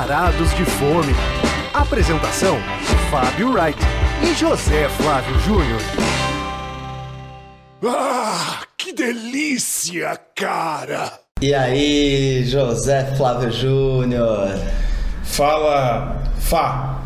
Varados 0.00 0.54
de 0.54 0.64
Fome. 0.64 1.12
Apresentação: 1.74 2.56
Fábio 3.10 3.52
Wright 3.52 3.78
e 4.22 4.34
José 4.34 4.88
Flávio 4.88 5.38
Júnior. 5.40 5.80
Ah, 7.84 8.62
que 8.78 8.94
delícia, 8.94 10.18
cara! 10.34 11.20
E 11.42 11.52
aí, 11.52 12.46
José 12.46 13.14
Flávio 13.14 13.52
Júnior? 13.52 14.58
Fala, 15.22 16.22
Fá. 16.38 16.98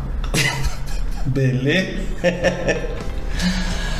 Belê? 1.27 1.97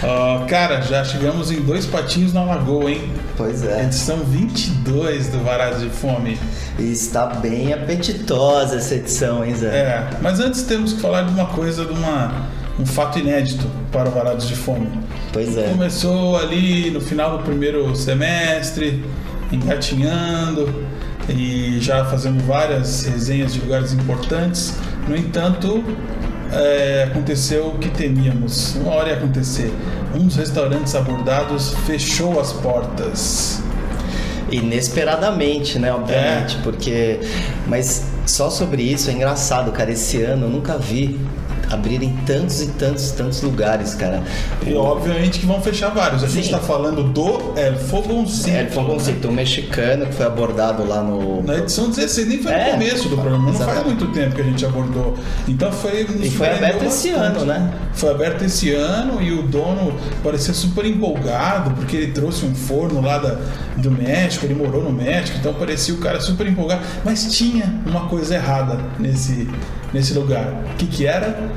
Ó, 0.03 0.45
cara, 0.45 0.81
já 0.81 1.03
chegamos 1.03 1.51
em 1.51 1.61
dois 1.61 1.85
patinhos 1.85 2.33
na 2.33 2.43
lagoa, 2.43 2.91
hein? 2.91 3.09
Pois 3.37 3.63
é. 3.63 3.83
Edição 3.83 4.17
22 4.17 5.27
do 5.27 5.39
Varados 5.39 5.81
de 5.81 5.89
Fome. 5.89 6.37
E 6.77 6.91
está 6.91 7.27
bem 7.27 7.73
apetitosa 7.73 8.75
essa 8.75 8.95
edição, 8.95 9.43
hein, 9.43 9.55
Zé? 9.55 9.67
É, 9.67 10.09
mas 10.21 10.39
antes 10.39 10.63
temos 10.63 10.93
que 10.93 11.01
falar 11.01 11.23
de 11.23 11.31
uma 11.31 11.45
coisa, 11.45 11.85
de 11.85 11.93
uma, 11.93 12.47
um 12.77 12.85
fato 12.85 13.19
inédito 13.19 13.65
para 13.91 14.09
o 14.09 14.11
Varados 14.11 14.47
de 14.47 14.55
Fome. 14.55 14.89
Pois 15.31 15.57
é. 15.57 15.69
Começou 15.69 16.37
ali 16.37 16.91
no 16.91 16.99
final 16.99 17.37
do 17.37 17.43
primeiro 17.43 17.95
semestre, 17.95 19.03
engatinhando 19.51 20.85
e 21.29 21.79
já 21.79 22.05
fazendo 22.05 22.45
várias 22.45 23.05
resenhas 23.05 23.53
de 23.53 23.61
lugares 23.61 23.93
importantes. 23.93 24.77
No 25.07 25.15
entanto, 25.15 25.83
é, 26.51 27.03
aconteceu 27.09 27.67
o 27.67 27.77
que 27.77 27.89
temíamos. 27.89 28.75
Uma 28.75 28.93
hora 28.93 29.09
ia 29.09 29.15
acontecer. 29.17 29.73
Um 30.15 30.27
dos 30.27 30.35
restaurantes 30.35 30.95
abordados 30.95 31.73
fechou 31.85 32.39
as 32.39 32.53
portas. 32.53 33.61
Inesperadamente, 34.51 35.79
né? 35.79 35.91
Obviamente, 35.91 36.57
É. 36.57 36.61
porque. 36.63 37.19
Mas 37.67 38.05
só 38.25 38.49
sobre 38.49 38.83
isso 38.83 39.09
é 39.09 39.13
engraçado, 39.13 39.71
cara. 39.71 39.91
Esse 39.91 40.21
ano 40.21 40.45
eu 40.45 40.49
nunca 40.49 40.77
vi 40.77 41.19
abrirem 41.71 42.15
tantos 42.25 42.61
e 42.61 42.67
tantos, 42.67 43.11
tantos 43.11 43.41
lugares, 43.41 43.93
cara. 43.93 44.23
E 44.65 44.73
obviamente 44.73 45.39
que 45.39 45.45
vão 45.45 45.61
fechar 45.61 45.89
vários. 45.89 46.23
A 46.23 46.27
gente 46.27 46.47
Sim. 46.47 46.53
está 46.55 46.59
falando 46.59 47.03
do 47.03 47.53
El 47.57 47.75
Fogoncito. 47.77 48.49
É, 48.49 48.65
foi 48.67 48.83
um 48.83 48.87
conceito 48.87 49.27
um 49.27 49.31
mexicano 49.31 50.05
que 50.05 50.13
foi 50.13 50.25
abordado 50.25 50.87
lá 50.87 51.01
no. 51.01 51.41
Na 51.43 51.57
edição 51.57 51.89
16, 51.89 52.27
nem 52.27 52.37
foi 52.39 52.51
no 52.51 52.57
É, 52.57 52.71
começo 52.71 53.09
do 53.09 53.17
programa, 53.17 53.51
não 53.51 53.53
faz 53.53 53.83
muito 53.83 54.07
tempo 54.07 54.35
que 54.35 54.41
a 54.41 54.45
gente 54.45 54.65
abordou. 54.65 55.15
Então 55.47 55.71
foi. 55.71 56.05
E 56.21 56.29
foi 56.29 56.49
aberto 56.49 56.83
esse 56.83 57.09
bastante. 57.11 57.37
ano, 57.37 57.45
né? 57.45 57.73
Foi 57.93 58.11
aberto 58.11 58.43
esse 58.43 58.71
ano 58.73 59.21
e 59.21 59.31
o 59.31 59.43
dono 59.43 59.93
parecia 60.23 60.53
super 60.53 60.85
empolgado, 60.85 61.71
porque 61.71 61.95
ele 61.95 62.11
trouxe 62.11 62.45
um 62.45 62.53
forno 62.53 63.01
lá 63.01 63.17
da, 63.17 63.37
do 63.77 63.91
México, 63.91 64.45
ele 64.45 64.55
morou 64.55 64.83
no 64.83 64.91
México, 64.91 65.37
então 65.37 65.53
parecia 65.53 65.93
o 65.93 65.97
cara 65.97 66.19
super 66.19 66.47
empolgado. 66.47 66.81
Mas 67.03 67.35
tinha 67.35 67.81
uma 67.85 68.07
coisa 68.07 68.35
errada 68.35 68.79
nesse, 68.99 69.47
nesse 69.93 70.13
lugar. 70.13 70.63
O 70.73 70.75
que, 70.75 70.87
que 70.87 71.05
era? 71.05 71.51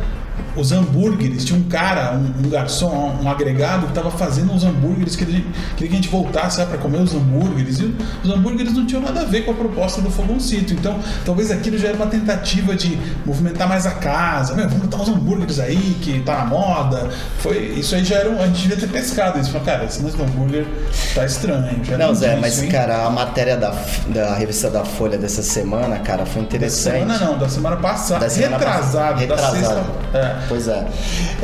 Os 0.58 0.72
hambúrgueres, 0.72 1.44
tinha 1.44 1.58
um 1.58 1.64
cara, 1.64 2.14
um, 2.14 2.46
um 2.46 2.50
garçom, 2.50 3.16
um 3.22 3.30
agregado 3.30 3.82
que 3.86 3.92
estava 3.92 4.10
fazendo 4.10 4.52
uns 4.52 4.64
hambúrgueres 4.64 5.14
que 5.16 5.24
ele 5.24 5.46
queria 5.76 5.88
que 5.88 5.94
a 5.94 5.96
gente 5.96 6.08
voltasse 6.08 6.64
para 6.64 6.78
comer 6.78 6.98
os 7.00 7.14
hambúrgueres. 7.14 7.78
E 7.78 7.94
os 8.24 8.30
hambúrgueres 8.30 8.72
não 8.74 8.84
tinham 8.86 9.02
nada 9.02 9.20
a 9.20 9.24
ver 9.24 9.44
com 9.44 9.52
a 9.52 9.54
proposta 9.54 10.00
do 10.00 10.10
Fogoncito. 10.10 10.72
Então, 10.74 10.98
talvez 11.24 11.50
aquilo 11.50 11.78
já 11.78 11.88
era 11.88 11.96
uma 11.96 12.06
tentativa 12.06 12.74
de 12.74 12.98
movimentar 13.24 13.68
mais 13.68 13.86
a 13.86 13.92
casa. 13.92 14.54
Meu, 14.54 14.68
vamos 14.68 14.86
botar 14.86 15.02
uns 15.02 15.08
hambúrgueres 15.08 15.58
aí 15.60 15.96
que 16.02 16.20
tá 16.20 16.38
na 16.38 16.44
moda. 16.46 17.08
Foi, 17.38 17.56
isso 17.76 17.94
aí 17.94 18.04
já 18.04 18.16
era. 18.16 18.30
um- 18.30 18.42
a 18.42 18.46
gente 18.46 18.62
devia 18.62 18.76
ter 18.76 18.88
pescado 18.88 19.38
isso. 19.38 19.50
Falei, 19.50 19.66
cara, 19.66 19.84
esse 19.84 20.02
lance 20.02 20.16
do 20.16 20.22
hambúrguer 20.24 20.66
tá 21.14 21.24
estranho. 21.24 21.80
Não, 21.98 22.14
Zé, 22.14 22.36
mas 22.36 22.62
hein? 22.62 22.68
cara, 22.70 23.04
a 23.06 23.10
matéria 23.10 23.56
da, 23.56 23.72
da 24.08 24.34
revista 24.34 24.68
da 24.70 24.84
Folha 24.84 25.16
dessa 25.18 25.42
semana, 25.42 25.98
cara, 25.98 26.24
foi 26.26 26.42
Da 26.42 26.48
interessante. 26.48 26.98
semana 27.00 27.18
não, 27.18 27.38
da 27.38 27.48
semana 27.48 27.76
passada. 27.76 28.20
Da 28.24 28.30
semana 28.30 28.58
retrasado, 28.58 29.26
passada. 29.26 29.52
da 29.52 29.58
sexta. 29.58 29.84
É. 30.14 30.47
Pois 30.48 30.66
é. 30.68 30.86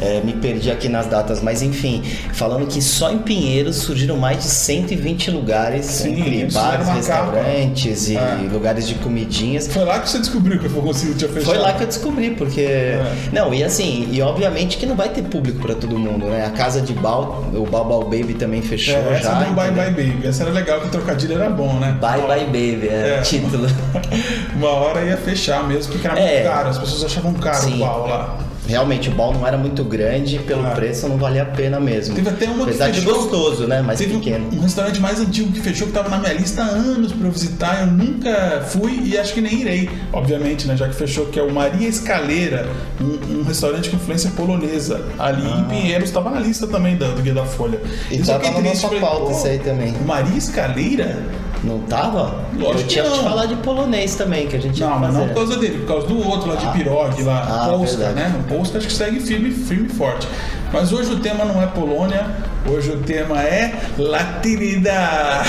É, 0.01 0.21
me 0.25 0.33
perdi 0.33 0.71
aqui 0.71 0.89
nas 0.89 1.07
datas, 1.07 1.43
mas 1.43 1.63
enfim, 1.63 2.03
falando 2.33 2.67
que 2.67 2.81
só 2.83 3.11
em 3.13 3.19
Pinheiros 3.19 3.77
surgiram 3.77 4.17
mais 4.17 4.39
de 4.39 4.45
120 4.45 5.31
lugares 5.31 5.87
Sim, 5.87 6.21
entre 6.21 6.47
bares, 6.53 6.89
restaurantes 6.89 8.09
e 8.09 8.17
É. 8.17 8.39
lugares 8.51 8.89
de 8.89 8.95
comidinhas. 8.97 9.69
Foi 9.69 9.85
lá 9.85 10.01
que 10.01 10.09
você 10.09 10.19
descobriu 10.19 10.59
que 10.59 10.67
o 10.67 10.71
Fogoncito 10.71 11.15
tinha 11.15 11.29
fechado. 11.31 11.45
Foi 11.55 11.59
lá 11.59 11.73
que 11.75 11.83
eu 11.83 11.87
descobri, 11.87 12.31
porque. 12.31 12.61
É. 12.63 13.15
Não, 13.33 13.53
e 13.53 13.63
assim, 13.63 14.09
e 14.11 14.21
obviamente 14.23 14.77
que 14.77 14.87
não 14.87 14.97
vai 14.97 15.09
ter 15.11 15.23
público 15.23 15.61
pra 15.61 15.75
todo 15.75 15.99
mundo, 15.99 16.27
né? 16.27 16.47
A 16.47 16.51
casa 16.51 16.81
de 16.81 16.93
Bal, 16.95 17.45
o 17.55 17.67
Bal 17.67 17.85
Bal 17.85 18.03
Baby 18.05 18.35
também 18.35 18.63
fechou 18.63 18.95
É, 18.95 19.15
essa 19.19 19.31
já. 19.31 19.39
um 19.49 19.53
Bye? 19.55 19.71
Bye 19.71 19.91
Baby. 19.91 20.27
Essa 20.27 20.45
era 20.45 20.53
legal 20.53 20.81
que 20.81 20.87
o 20.87 20.91
trocadilho 20.91 21.35
era 21.35 21.51
bom, 21.51 21.75
né? 21.79 21.97
Bye 22.01 22.23
Bye 22.23 22.45
Baby, 22.47 22.89
é, 22.89 23.17
É. 23.17 23.21
o 23.21 23.23
título. 23.23 23.67
Uma 24.57 24.71
hora 24.71 25.03
ia 25.05 25.17
fechar 25.17 25.67
mesmo, 25.67 25.93
porque 25.93 26.07
era 26.07 26.19
É. 26.19 26.35
muito 26.43 26.55
caro. 26.55 26.69
As 26.71 26.79
pessoas 26.79 27.05
achavam 27.05 27.35
caro 27.35 27.57
Sim. 27.65 27.77
o 27.77 27.87
pau 27.87 28.07
lá. 28.07 28.39
Realmente, 28.67 29.11
o 29.11 29.13
bal 29.13 29.33
não 29.33 29.47
era 29.47 29.59
muito 29.59 29.85
grande, 29.85 30.39
pelo 30.39 30.67
Ah. 30.67 30.71
preço 30.71 31.07
não 31.09 31.19
valia 31.19 31.43
a 31.43 31.47
pena 31.47 31.79
mesmo. 31.79 32.15
Teve 32.15 32.31
até 32.31 32.47
uma 32.47 32.65
que 32.65 32.71
Apesar 32.71 32.91
de 32.91 33.01
fechou. 33.01 33.15
gostoso, 33.15 33.67
né? 33.67 33.83
Mas 33.83 33.99
Teve 33.99 34.15
pequeno. 34.15 34.49
um 34.53 34.61
restaurante 34.61 34.99
mais 35.01 35.21
antigo 35.21 35.53
que 35.53 35.61
fechou, 35.61 35.87
que 35.87 35.91
estava 35.91 36.09
na 36.09 36.19
minha 36.19 36.33
lista 36.33 36.63
há 36.63 36.67
anos 36.67 37.13
para 37.13 37.27
eu 37.27 37.31
visitar. 37.33 37.81
Eu 37.83 37.89
nunca 37.89 38.63
fui 38.69 39.03
e 39.05 39.19
acho 39.19 39.35
que 39.35 39.41
nem 39.43 39.61
irei, 39.61 39.91
obviamente, 40.13 40.67
né? 40.67 40.77
Já 40.77 40.89
que 40.89 40.95
fechou, 40.95 41.27
que 41.27 41.39
é 41.39 41.43
o 41.43 41.53
Maria 41.53 41.87
Escaleira, 41.89 42.67
um, 43.01 43.41
um 43.41 43.43
restaurante 43.43 43.91
com 43.91 43.97
influência 43.97 44.31
polonesa. 44.31 45.05
Ali 45.19 45.47
em 45.47 45.65
Pinheiros, 45.65 46.09
estava 46.09 46.31
na 46.31 46.41
lista 46.41 46.67
também 46.67 46.97
do, 46.97 47.15
do 47.15 47.21
Guia 47.23 47.35
da 47.35 47.45
Folha. 47.45 47.79
Ah. 47.85 47.89
E 48.15 48.19
Eu 48.19 48.25
só 48.25 48.39
tava 48.39 48.61
na 48.61 48.69
nossa 48.71 48.87
falei, 48.89 49.01
pauta 49.01 49.33
isso 49.33 49.47
aí 49.47 49.59
também. 49.59 49.95
Maria 50.07 50.39
Escaleira? 50.39 51.19
Não 51.65 51.79
tava? 51.81 52.45
Lógico 52.57 52.81
eu 52.81 52.87
tinha 52.87 53.03
que 53.05 53.11
que 53.11 53.17
te 53.17 53.23
não. 53.23 53.31
falar 53.31 53.47
de 53.47 53.57
polonês 53.57 54.15
também, 54.15 54.47
que 54.47 54.57
a 54.57 54.61
gente 54.61 54.79
ia 54.81 54.87
Não, 54.89 54.99
mas 54.99 55.15
não 55.15 55.27
por 55.29 55.35
causa 55.35 55.57
dele, 55.57 55.79
por 55.79 55.87
causa 55.89 56.07
do 56.07 56.29
outro 56.29 56.49
lá 56.51 56.57
de 56.57 56.67
Pirog, 56.69 57.23
lá, 57.23 57.65
Ah, 57.65 57.69
Polska, 57.71 57.97
verdade. 58.05 58.15
né? 58.31 58.41
O 58.41 58.49
Polska 58.49 58.79
acho 58.79 58.87
que 58.87 58.93
segue 58.93 59.21
firme, 59.21 59.51
firme 59.51 59.87
e 59.87 59.91
forte. 59.93 60.29
Mas 60.73 60.93
hoje 60.93 61.13
o 61.13 61.21
tema 61.21 61.45
não 61.45 61.63
é 61.63 61.67
Polônia, 61.67 62.27
hoje 62.69 62.91
o 62.91 62.99
tema 62.99 63.41
é 63.41 63.81
latinidade. 63.97 65.49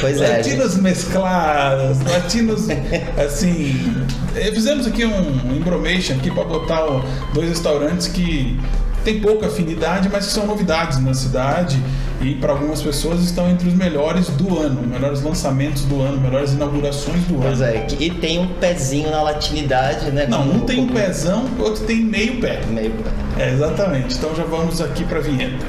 Pois 0.00 0.20
é, 0.20 0.36
Latinos 0.38 0.76
mesclados, 0.76 2.00
latinos, 2.02 2.66
assim... 3.24 4.04
eh, 4.36 4.50
Fizemos 4.52 4.86
aqui 4.86 5.04
um 5.04 5.56
embromation 5.56 6.14
aqui 6.14 6.30
para 6.30 6.44
botar 6.44 6.84
o- 6.84 7.02
dois 7.32 7.48
restaurantes 7.48 8.08
que 8.08 8.58
tem 9.02 9.20
pouca 9.20 9.46
afinidade, 9.46 10.08
mas 10.10 10.26
que 10.26 10.32
são 10.32 10.46
novidades 10.46 11.00
na 11.00 11.14
cidade 11.14 11.82
e 12.20 12.36
para 12.36 12.52
algumas 12.52 12.80
pessoas 12.80 13.20
estão 13.20 13.50
entre 13.50 13.68
os 13.68 13.74
melhores 13.74 14.28
do 14.28 14.58
ano, 14.58 14.82
melhores 14.86 15.22
lançamentos 15.22 15.84
do 15.84 16.00
ano, 16.00 16.20
melhores 16.20 16.52
inaugurações 16.52 17.24
do 17.24 17.34
Pois 17.34 17.60
ano. 17.60 17.72
é, 17.72 17.86
e 17.98 18.10
tem 18.10 18.38
um 18.38 18.46
pezinho 18.54 19.10
na 19.10 19.22
latinidade, 19.22 20.10
né? 20.12 20.26
Não, 20.28 20.42
um 20.42 20.60
tem 20.60 20.80
um 20.80 20.88
pezão, 20.88 21.46
o 21.58 21.62
outro 21.62 21.84
tem 21.84 21.96
meio 21.96 22.40
pé. 22.40 22.60
Meio 22.70 22.92
pé. 22.92 23.10
É, 23.44 23.52
exatamente. 23.52 24.16
Então 24.16 24.34
já 24.34 24.44
vamos 24.44 24.80
aqui 24.80 25.04
para 25.04 25.18
a 25.18 25.22
vinheta. 25.22 25.66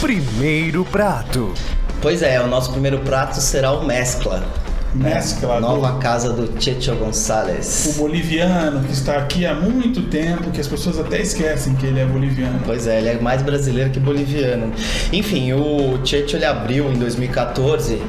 Primeiro 0.00 0.84
prato. 0.84 1.52
Pois 2.00 2.22
é, 2.22 2.40
o 2.40 2.46
nosso 2.46 2.72
primeiro 2.72 3.00
prato 3.00 3.40
será 3.40 3.70
o 3.72 3.86
Mescla. 3.86 4.42
Mescla 4.94 5.54
do- 5.56 5.60
Nova 5.62 5.98
casa 5.98 6.32
do 6.32 6.60
Checho 6.62 6.92
O 6.92 6.96
Gonçalves. 6.96 7.94
boliviano 7.96 8.84
que 8.84 8.92
está 8.92 9.16
aqui 9.16 9.46
há 9.46 9.54
muito 9.54 10.02
tempo, 10.02 10.50
que 10.50 10.60
as 10.60 10.66
pessoas 10.68 10.98
até 10.98 11.20
esquecem 11.20 11.74
que 11.76 11.86
ele 11.86 12.00
é 12.00 12.04
boliviano. 12.04 12.60
Pois 12.64 12.86
é, 12.86 12.98
ele 12.98 13.08
é 13.08 13.18
mais 13.20 13.42
brasileiro 13.42 13.90
que 13.90 13.98
boliviano. 14.00 14.72
Enfim, 15.12 15.52
o 15.52 15.98
Checho 16.04 16.36
ele 16.36 16.44
abriu 16.44 16.90
em 16.92 16.98
2014 16.98 18.00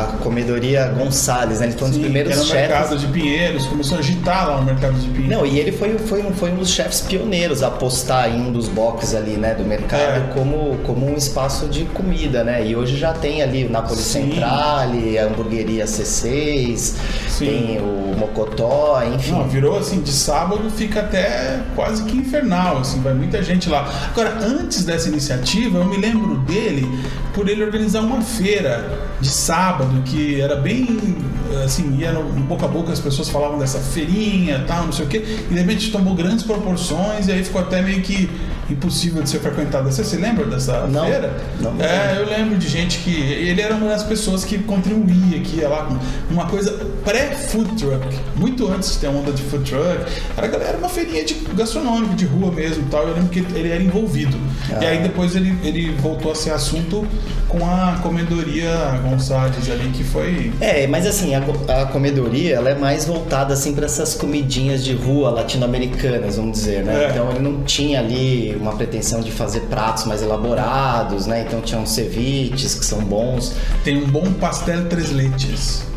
a, 0.00 0.04
comedoria 0.22 0.88
Gonçalves, 0.88 1.60
né? 1.60 1.66
Ele 1.66 1.74
foi 1.76 1.88
um 1.88 1.90
dos 1.90 1.96
Sim, 1.98 2.02
primeiros 2.04 2.32
era 2.32 2.40
no 2.40 2.46
chefes. 2.46 2.68
mercado 2.68 2.98
de 2.98 3.06
Pinheiros, 3.08 3.66
começou 3.66 3.96
a 3.96 4.00
agitar 4.00 4.48
lá 4.48 4.56
o 4.58 4.64
mercado 4.64 4.94
de 4.94 5.08
Pinheiros. 5.08 5.36
Não, 5.36 5.46
e 5.46 5.58
ele 5.58 5.72
foi, 5.72 5.98
foi, 5.98 6.22
um- 6.24 6.32
foi 6.32 6.50
um 6.52 6.56
dos 6.56 6.70
chefes 6.70 7.00
pioneiros 7.00 7.62
a 7.62 7.68
apostar 7.68 8.28
em 8.30 8.40
um 8.40 8.52
dos 8.52 8.68
boxes 8.68 9.14
ali, 9.14 9.32
né, 9.32 9.54
do 9.54 9.64
mercado 9.64 10.02
É. 10.30 10.32
como, 10.34 10.78
como 10.84 11.06
um 11.10 11.16
espaço 11.16 11.66
de 11.66 11.84
comida, 11.86 12.42
né? 12.44 12.66
E 12.66 12.74
hoje 12.76 12.96
já 12.96 13.12
tem 13.12 13.42
ali 13.42 13.64
o 13.64 13.70
Napoli 13.70 14.00
Sim. 14.00 14.30
Centrale, 14.30 15.18
a 15.18 15.24
hamburgueria 15.26 15.84
C6, 15.86 16.94
Sim. 17.28 17.46
tem 17.46 17.78
o 17.80 18.14
Mocotó, 18.18 19.02
enfim. 19.14 19.32
Não, 19.32 19.48
virou 19.48 19.78
assim, 19.78 20.00
de 20.00 20.12
sábado 20.12 20.70
fica 20.70 21.00
até 21.00 21.60
quase 21.74 22.04
que 22.04 22.16
infernal, 22.16 22.78
assim, 22.78 23.00
vai 23.00 23.14
muita 23.14 23.42
gente 23.42 23.68
lá. 23.68 23.88
Agora, 24.12 24.38
antes 24.42 24.84
dessa 24.84 25.08
iniciativa, 25.08 25.78
eu 25.78 25.84
me 25.84 25.96
lembro 25.96 26.36
dele 26.38 26.86
por 27.34 27.48
ele 27.48 27.62
organizar 27.64 28.00
uma 28.00 28.20
feira 28.20 28.88
de 29.22 29.28
sábado, 29.30 30.02
que 30.04 30.40
era 30.40 30.56
bem, 30.56 31.16
assim, 31.64 31.96
ia 31.96 32.12
no, 32.12 32.24
no 32.24 32.40
boca 32.42 32.66
a 32.66 32.68
boca, 32.68 32.92
as 32.92 32.98
pessoas 32.98 33.28
falavam 33.28 33.56
dessa 33.58 33.78
feirinha 33.78 34.64
tal, 34.66 34.84
não 34.86 34.92
sei 34.92 35.06
o 35.06 35.08
quê, 35.08 35.24
e 35.48 35.54
de 35.54 35.60
repente 35.60 35.92
tomou 35.92 36.14
grandes 36.14 36.44
proporções 36.44 37.28
e 37.28 37.32
aí 37.32 37.44
ficou 37.44 37.60
até 37.60 37.80
meio 37.80 38.02
que 38.02 38.28
impossível 38.68 39.22
de 39.22 39.30
ser 39.30 39.38
frequentada. 39.38 39.90
Você 39.90 40.02
se 40.04 40.16
lembra 40.16 40.44
dessa 40.46 40.86
Não, 40.88 41.04
feira? 41.06 41.36
não 41.60 41.72
me 41.72 41.82
é, 41.82 42.16
eu 42.18 42.26
lembro 42.26 42.58
de 42.58 42.68
gente 42.68 42.98
que. 42.98 43.10
Ele 43.14 43.60
era 43.60 43.74
uma 43.74 43.88
das 43.88 44.02
pessoas 44.02 44.44
que 44.44 44.58
contribuía, 44.58 45.40
que 45.40 45.58
ia 45.58 45.68
lá 45.68 45.84
com 45.84 45.98
uma 46.32 46.46
coisa 46.46 46.70
pré-food 47.04 47.76
truck, 47.76 48.06
muito 48.36 48.70
antes 48.70 48.92
de 48.92 48.98
ter 48.98 49.06
a 49.08 49.10
onda 49.10 49.32
de 49.32 49.42
food 49.42 49.68
truck. 49.68 50.12
Era, 50.36 50.46
era 50.46 50.78
uma 50.78 50.88
feirinha 50.88 51.24
de 51.24 51.34
gastronômica, 51.54 52.14
de 52.14 52.24
rua 52.24 52.50
mesmo 52.50 52.84
tal. 52.90 53.06
Eu 53.08 53.14
lembro 53.14 53.28
que 53.28 53.40
ele 53.40 53.70
era 53.70 53.82
envolvido. 53.82 54.36
E 54.80 54.84
aí 54.84 55.02
depois 55.02 55.34
ele, 55.34 55.56
ele 55.62 55.92
voltou 55.96 56.32
a 56.32 56.34
ser 56.34 56.50
assunto 56.50 57.06
com 57.48 57.66
a 57.66 57.98
comedoria 58.02 58.70
Gonçalves 59.02 59.70
ali, 59.70 59.90
que 59.90 60.02
foi. 60.02 60.52
É, 60.60 60.86
mas 60.86 61.06
assim, 61.06 61.34
a, 61.34 61.42
a 61.82 61.86
comedoria 61.86 62.56
ela 62.56 62.70
é 62.70 62.74
mais 62.74 63.04
voltada 63.04 63.52
assim 63.52 63.74
para 63.74 63.84
essas 63.84 64.14
comidinhas 64.14 64.82
de 64.82 64.94
rua 64.94 65.30
latino-americanas, 65.30 66.36
vamos 66.36 66.52
dizer, 66.52 66.82
né? 66.82 67.04
É. 67.04 67.10
Então 67.10 67.30
ele 67.30 67.40
não 67.40 67.62
tinha 67.62 68.00
ali 68.00 68.56
uma 68.58 68.72
pretensão 68.72 69.20
de 69.20 69.30
fazer 69.30 69.60
pratos 69.62 70.04
mais 70.04 70.22
elaborados, 70.22 71.26
né? 71.26 71.44
Então 71.46 71.60
tinha 71.60 71.78
uns 71.80 71.90
ceviches 71.90 72.74
que 72.74 72.84
são 72.84 73.00
bons, 73.00 73.54
Tem 73.84 73.96
um 73.96 74.06
bom 74.06 74.32
pastel 74.34 74.88
três 74.88 75.10
leites. 75.10 75.91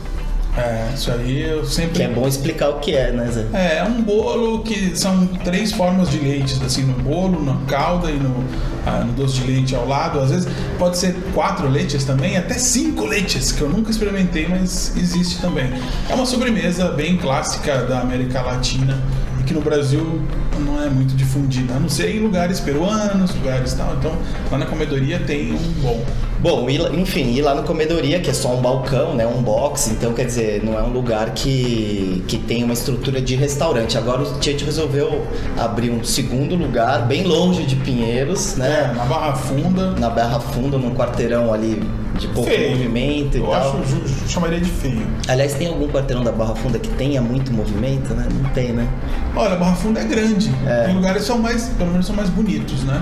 É, 0.57 0.93
isso 0.93 1.11
aí 1.11 1.41
eu 1.41 1.65
sempre. 1.65 1.95
que 1.95 2.03
é 2.03 2.07
bom 2.07 2.25
explicar 2.27 2.69
o 2.69 2.79
que 2.79 2.95
é, 2.95 3.11
né, 3.11 3.29
Zé? 3.29 3.45
É, 3.53 3.77
é 3.79 3.83
um 3.83 4.01
bolo 4.01 4.63
que 4.63 4.97
são 4.97 5.27
três 5.27 5.73
formas 5.73 6.09
de 6.09 6.17
leites, 6.17 6.61
assim, 6.61 6.83
no 6.83 6.93
bolo, 6.93 7.43
na 7.43 7.57
calda 7.67 8.09
e 8.09 8.17
no, 8.17 8.43
ah, 8.85 9.03
no 9.05 9.11
doce 9.13 9.41
de 9.41 9.47
leite 9.47 9.75
ao 9.75 9.85
lado. 9.85 10.19
Às 10.19 10.31
vezes 10.31 10.47
pode 10.79 10.97
ser 10.97 11.13
quatro 11.33 11.67
leites 11.67 12.05
também, 12.05 12.37
até 12.37 12.53
cinco 12.53 13.05
leites, 13.05 13.51
que 13.51 13.61
eu 13.61 13.69
nunca 13.69 13.91
experimentei, 13.91 14.47
mas 14.47 14.95
existe 14.95 15.41
também. 15.41 15.69
É 16.09 16.15
uma 16.15 16.25
sobremesa 16.25 16.89
bem 16.89 17.17
clássica 17.17 17.79
da 17.83 17.99
América 17.99 18.41
Latina 18.41 18.97
e 19.39 19.43
que 19.43 19.53
no 19.53 19.61
Brasil 19.61 20.21
não 20.59 20.81
é 20.83 20.89
muito 20.89 21.15
difundida, 21.15 21.75
a 21.75 21.79
não 21.79 21.89
ser 21.89 22.15
em 22.15 22.19
lugares 22.19 22.59
peruanos, 22.59 23.33
lugares 23.35 23.73
tal. 23.73 23.95
Então, 23.97 24.11
lá 24.51 24.57
na 24.57 24.65
comedoria 24.65 25.19
tem 25.19 25.53
um 25.53 25.57
bom. 25.81 26.03
Bom, 26.41 26.69
e 26.69 26.77
enfim, 27.01 27.31
ir 27.33 27.41
lá 27.41 27.55
no 27.55 27.63
comedoria, 27.63 28.19
que 28.19 28.29
é 28.29 28.33
só 28.33 28.53
um 28.55 28.61
balcão, 28.61 29.15
né? 29.15 29.25
Um 29.25 29.41
box, 29.41 29.89
então 29.89 30.13
quer 30.13 30.25
dizer, 30.25 30.63
não 30.63 30.77
é 30.77 30.83
um 30.83 30.91
lugar 30.91 31.31
que, 31.31 32.23
que 32.27 32.37
tem 32.37 32.63
uma 32.63 32.73
estrutura 32.73 33.19
de 33.19 33.35
restaurante. 33.35 33.97
Agora 33.97 34.21
o 34.21 34.39
Tietchan 34.39 34.65
resolveu 34.65 35.25
abrir 35.57 35.89
um 35.89 36.03
segundo 36.03 36.55
lugar, 36.55 37.07
bem 37.07 37.23
longe 37.23 37.63
de 37.63 37.75
Pinheiros, 37.77 38.55
É, 38.55 38.59
né? 38.59 38.93
na 38.95 39.05
Barra 39.05 39.33
Funda. 39.35 39.91
Na 39.91 40.09
Barra 40.09 40.39
Funda, 40.39 40.77
num 40.77 40.93
quarteirão 40.93 41.51
ali 41.51 41.81
de 42.17 42.27
pouco 42.29 42.49
Feio. 42.49 42.71
movimento 42.71 43.37
e 43.37 43.39
Eu 43.41 43.47
tal. 43.47 43.53
acho, 43.81 43.83
ju- 43.89 44.07
ju- 44.07 44.27
chamaria 44.29 44.59
de 44.59 44.69
feio. 44.69 45.05
Aliás, 45.27 45.53
tem 45.53 45.67
algum 45.67 45.87
quarteirão 45.87 46.23
da 46.23 46.31
Barra 46.31 46.55
Funda 46.55 46.79
que 46.79 46.89
tenha 46.89 47.21
muito 47.21 47.51
movimento, 47.53 48.13
né? 48.13 48.27
Não 48.41 48.49
tem, 48.51 48.71
né? 48.73 48.87
Olha, 49.35 49.53
a 49.53 49.57
Barra 49.57 49.75
Funda 49.75 49.99
é 49.99 50.03
grande. 50.05 50.51
Tem 50.85 50.95
lugares 50.95 51.21
que 51.23 51.27
são 51.27 51.37
mais, 51.37 51.67
pelo 51.77 51.91
menos 51.91 52.05
são 52.05 52.15
mais 52.15 52.29
bonitos, 52.29 52.83
né? 52.83 53.01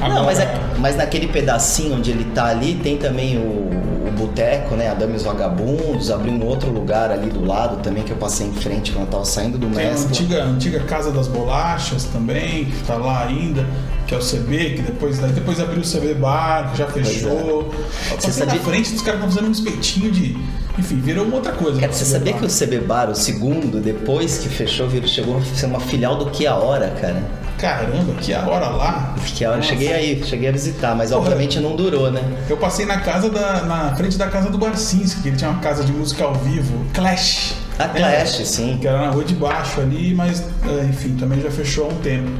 Não, 0.00 0.24
mas, 0.24 0.40
Agora- 0.40 0.56
é- 0.56 0.78
mas 0.78 0.96
naquele 0.96 1.28
pedacinho 1.28 1.96
onde 1.96 2.10
ele 2.10 2.24
tá 2.34 2.46
ali, 2.46 2.74
tem 2.82 2.96
também 2.96 3.38
o 3.38 3.70
boteco, 4.12 4.74
né? 4.74 4.88
Adame 4.90 5.14
os 5.16 5.22
Vagabundos, 5.22 6.10
abriu 6.10 6.32
um 6.32 6.44
outro 6.46 6.70
lugar 6.70 7.10
ali 7.10 7.28
do 7.30 7.44
lado 7.44 7.82
também 7.82 8.02
que 8.02 8.10
eu 8.12 8.16
passei 8.16 8.46
em 8.46 8.52
frente 8.52 8.92
quando 8.92 9.04
eu 9.06 9.10
tava 9.10 9.24
saindo 9.24 9.58
do 9.58 9.66
Tem 9.68 9.86
a 9.86 9.90
Mestre. 9.90 10.08
antiga, 10.08 10.44
antiga 10.44 10.80
Casa 10.80 11.10
das 11.10 11.28
Bolachas 11.28 12.04
também, 12.04 12.66
que 12.66 12.84
tá 12.84 12.94
lá 12.96 13.24
ainda, 13.26 13.66
que 14.06 14.14
é 14.14 14.18
o 14.18 14.20
CB, 14.20 14.70
que 14.76 14.82
depois, 14.82 15.18
depois 15.18 15.60
abriu 15.60 15.80
o 15.80 15.84
CB 15.86 16.14
Bar, 16.14 16.70
que 16.72 16.78
já 16.78 16.86
fechou. 16.86 17.70
Você 18.08 18.14
Passei 18.26 18.44
na 18.44 18.50
sabia- 18.52 18.60
frente, 18.60 18.94
os 18.94 19.02
caras 19.02 19.20
estão 19.20 19.30
fazendo 19.32 19.48
um 19.48 19.52
espetinho 19.52 20.10
de. 20.10 20.36
Enfim, 20.78 20.96
virou 21.00 21.24
uma 21.26 21.36
outra 21.36 21.52
coisa. 21.52 21.78
Cara, 21.80 21.92
né, 21.92 21.98
você 21.98 22.04
sabia 22.04 22.32
Bar. 22.32 22.38
que 22.40 22.46
o 22.46 22.48
CB 22.48 22.78
Bar, 22.80 23.10
o 23.10 23.14
segundo, 23.14 23.80
depois 23.80 24.38
que 24.38 24.48
fechou, 24.48 24.88
virou- 24.88 25.06
chegou 25.08 25.36
a 25.38 25.42
ser 25.42 25.66
uma 25.66 25.80
filial 25.80 26.16
do 26.16 26.26
Que 26.30 26.46
a 26.46 26.54
Hora, 26.56 26.88
cara? 27.00 27.22
Caramba, 27.62 28.14
que 28.20 28.34
a 28.34 28.40
hora 28.44 28.68
lá. 28.70 29.14
Que 29.24 29.44
a 29.44 29.50
Hora, 29.50 29.58
Nossa. 29.58 29.68
cheguei 29.68 29.92
aí, 29.92 30.24
cheguei 30.24 30.48
a 30.48 30.52
visitar, 30.52 30.96
mas 30.96 31.10
Porra. 31.10 31.22
obviamente 31.22 31.60
não 31.60 31.76
durou, 31.76 32.10
né? 32.10 32.20
Eu 32.50 32.56
passei 32.56 32.84
na 32.84 32.98
casa 32.98 33.30
da. 33.30 33.62
na 33.62 33.94
frente 33.94 34.18
da 34.18 34.26
casa 34.26 34.50
do 34.50 34.58
Barcinski, 34.58 35.22
que 35.22 35.28
ele 35.28 35.36
tinha 35.36 35.48
uma 35.48 35.60
casa 35.60 35.84
de 35.84 35.92
música 35.92 36.24
ao 36.24 36.34
vivo, 36.34 36.84
Clash. 36.92 37.54
A 37.78 37.86
Clash, 37.86 38.42
sim. 38.48 38.78
Que 38.80 38.88
era 38.88 38.98
na 38.98 39.10
rua 39.10 39.24
de 39.24 39.36
baixo 39.36 39.80
ali, 39.80 40.12
mas 40.12 40.42
é, 40.66 40.84
enfim, 40.86 41.14
também 41.14 41.40
já 41.40 41.52
fechou 41.52 41.84
há 41.84 41.88
um 41.88 41.96
tempo. 41.98 42.30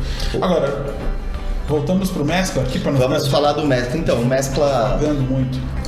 Agora, 0.40 0.92
voltamos 1.72 2.10
pro 2.10 2.22
Mescla 2.24 2.62
aqui 2.62 2.78
para 2.78 2.92
não 2.92 2.98
Vamos 3.00 3.26
falar 3.28 3.52
do 3.54 3.66
Mescla. 3.66 3.96
Então, 3.96 4.20
o 4.20 4.26
Mescla 4.26 5.00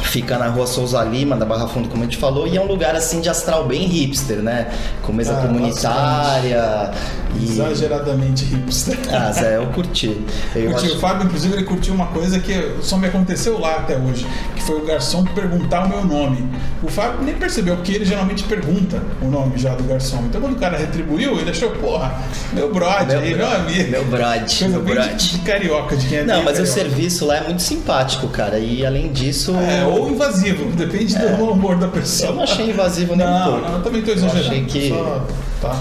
fica 0.02 0.38
na 0.38 0.48
rua 0.48 0.66
Souza 0.66 1.02
Lima, 1.02 1.36
da 1.36 1.44
Barra 1.44 1.66
Funda, 1.68 1.88
como 1.88 2.02
a 2.02 2.06
gente 2.06 2.16
falou, 2.16 2.46
e 2.46 2.56
é 2.56 2.60
um 2.60 2.66
lugar 2.66 2.94
assim 2.94 3.20
de 3.20 3.28
astral 3.28 3.66
bem 3.66 3.86
hipster, 3.86 4.38
né? 4.38 4.68
Com 5.02 5.12
mesa 5.12 5.34
Ah, 5.38 5.46
comunitária 5.46 6.90
e. 7.38 7.44
Exageradamente 7.52 8.44
hipster. 8.44 8.98
Ah, 9.12 9.32
Zé, 9.32 9.56
eu 9.56 9.66
curti. 9.68 10.20
Eu 10.54 10.70
Curti. 10.72 10.86
acho- 10.86 10.96
O 10.96 11.00
Fábio, 11.00 11.26
inclusive, 11.26 11.54
ele 11.54 11.64
curtiu 11.64 11.94
uma 11.94 12.06
coisa 12.06 12.38
que 12.38 12.74
só 12.80 12.96
me 12.96 13.06
aconteceu 13.08 13.58
lá 13.58 13.76
até 13.76 13.96
hoje, 13.96 14.26
que 14.54 14.62
foi 14.62 14.76
o 14.76 14.84
garçom 14.84 15.24
perguntar 15.24 15.84
o 15.84 15.88
meu 15.88 16.04
nome. 16.04 16.48
O 16.82 16.88
Fábio 16.88 17.22
nem 17.22 17.34
percebeu, 17.34 17.76
porque 17.76 17.92
ele 17.92 18.04
geralmente 18.04 18.44
pergunta 18.44 19.02
o 19.22 19.26
nome 19.26 19.58
já 19.58 19.74
do 19.74 19.82
garçom. 19.84 20.18
Então 20.28 20.40
quando 20.40 20.54
o 20.54 20.58
cara 20.60 20.76
retribuiu, 20.78 21.38
ele 21.38 21.50
achou, 21.50 21.70
porra, 21.70 22.14
meu 22.52 22.72
brother, 22.72 23.18
aí, 23.18 23.34
meu 23.34 23.50
amigo. 23.50 23.90
Meu 23.90 24.04
brode, 24.04 24.68
meu 24.68 24.82
brode. 24.82 25.14
de, 25.16 25.32
de 25.32 25.38
carioca, 25.40 25.73
de 25.96 26.06
quem 26.08 26.18
é 26.18 26.24
Não, 26.24 26.42
mas 26.42 26.58
o 26.58 26.62
carioca. 26.62 26.66
serviço 26.66 27.26
lá 27.26 27.36
é 27.36 27.40
muito 27.44 27.62
simpático, 27.62 28.28
cara. 28.28 28.58
E 28.58 28.84
além 28.84 29.12
disso. 29.12 29.54
É, 29.56 29.84
ou 29.84 30.08
invasivo, 30.10 30.64
depende 30.72 31.16
do 31.18 31.26
humor 31.44 31.76
da 31.76 31.88
pessoa. 31.88 32.30
Eu 32.30 32.36
não 32.36 32.42
achei 32.44 32.70
invasivo 32.70 33.14
nem 33.16 33.26
um 33.26 33.30
Não, 33.30 33.44
pouco. 33.52 33.68
não, 33.68 33.76
eu 33.78 33.82
também 33.82 34.02
tô 34.02 34.10
Eu 34.10 34.16
exagerando. 34.16 34.46
achei 34.48 34.64
que- 34.64 34.88
Só, 34.88 35.26
tá. 35.60 35.76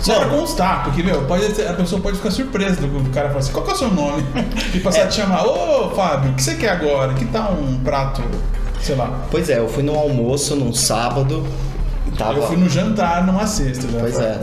Só 0.00 0.12
Não. 0.12 0.20
pra 0.20 0.38
constar, 0.38 0.84
porque, 0.84 1.02
meu, 1.02 1.22
pode 1.22 1.52
ser- 1.54 1.66
a 1.68 1.72
pessoa 1.72 2.00
pode 2.00 2.16
ficar 2.18 2.30
surpresa 2.30 2.80
do, 2.80 3.10
cara 3.10 3.28
falar 3.28 3.40
assim, 3.40 3.52
qual 3.52 3.64
que 3.64 3.70
é 3.72 3.74
o 3.74 3.76
seu 3.78 3.90
nome? 3.90 4.24
E 4.74 4.80
passar 4.80 5.02
a 5.02 5.06
te 5.08 5.14
chamar, 5.16 5.44
ô 5.44 5.90
Fábio, 5.90 6.30
o 6.30 6.34
que 6.34 6.42
você 6.42 6.54
quer 6.54 6.70
agora? 6.70 7.14
Que 7.14 7.24
tal 7.26 7.52
um 7.54 7.78
prato, 7.80 8.22
sei 8.80 8.94
lá. 8.94 9.26
Pois 9.30 9.50
é, 9.50 9.58
eu 9.58 9.68
fui 9.68 9.82
num 9.82 9.98
almoço 9.98 10.54
num 10.54 10.72
sábado. 10.72 11.44
Tava... 12.16 12.38
Eu 12.38 12.46
fui 12.46 12.56
no 12.56 12.68
jantar 12.68 13.26
numa 13.26 13.46
sexta 13.46 13.86
já. 13.88 13.98
Pois 14.00 14.18
é. 14.18 14.38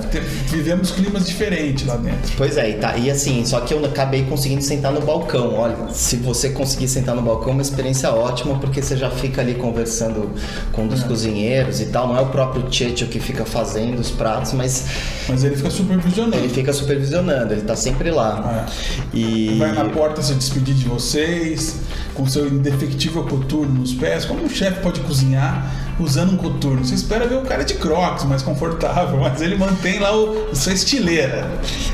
Vivemos 0.50 0.92
climas 0.92 1.26
diferentes 1.28 1.86
lá 1.86 1.96
dentro. 1.98 2.32
Pois 2.38 2.58
é, 2.58 2.70
e, 2.70 2.74
tá, 2.76 2.96
e 2.98 3.10
assim, 3.10 3.46
só 3.46 3.60
que 3.62 3.74
eu 3.74 3.84
acabei 3.86 4.24
conseguindo 4.24 4.62
sentar 4.62 4.92
no 4.92 5.02
balcão. 5.02 5.54
Olha, 5.56 5.76
se 5.92 6.18
você 6.18 6.50
conseguir 6.50 6.88
sentar 6.88 7.16
no 7.16 7.22
balcão, 7.22 7.50
é 7.50 7.54
uma 7.54 7.62
experiência 7.62 8.10
ótima, 8.12 8.58
porque 8.60 8.82
você 8.82 8.96
já 8.96 9.10
fica 9.10 9.42
ali 9.42 9.56
conversando 9.56 10.32
com 10.72 10.84
um 10.84 10.88
dos 10.88 11.04
É. 11.04 11.08
cozinheiros 11.08 11.80
e 11.82 11.88
tal. 11.88 12.08
Não 12.08 12.18
é 12.18 12.22
o 12.22 12.28
próprio 12.28 12.64
Tietchan 12.64 13.08
que 13.08 13.20
fica 13.20 13.46
fazendo 13.46 14.00
os 14.00 14.12
pratos, 14.12 14.54
mas 14.54 14.86
Mas 15.28 15.44
ele 15.44 15.56
fica 15.56 15.70
supervisionando. 15.70 16.36
ele 16.38 16.50
fica 16.50 16.72
supervisionando, 16.74 17.54
ele 17.54 17.62
tá 17.62 17.76
sempre 17.76 18.12
lá. 18.12 18.68
E. 19.14 19.56
Vai 19.58 19.72
na 19.72 19.86
porta 19.86 20.22
se 20.22 20.34
despedir 20.36 20.76
de 20.76 20.86
vocês, 20.86 21.76
com 22.16 22.26
seu 22.28 22.48
indefectível 22.48 23.24
coturno 23.24 23.80
nos 23.82 23.94
pés. 23.94 24.26
Como 24.26 24.44
um 24.44 24.50
chefe 24.50 24.82
pode 24.82 25.02
cozinhar 25.02 25.72
usando 26.00 26.34
um 26.34 26.38
coturno? 26.38 26.84
Você 26.84 26.96
espera 26.96 27.28
ver 27.28 27.36
o 27.36 27.42
cara 27.42 27.64
de 27.64 27.74
crocs, 27.76 28.24
mais 28.24 28.42
confortável, 28.42 29.18
mas 29.22 29.42
ele 29.42 29.56
mantém 29.56 30.00
lá 30.00 30.16
o, 30.16 30.56
sua 30.56 30.74
estileira. 30.74 31.46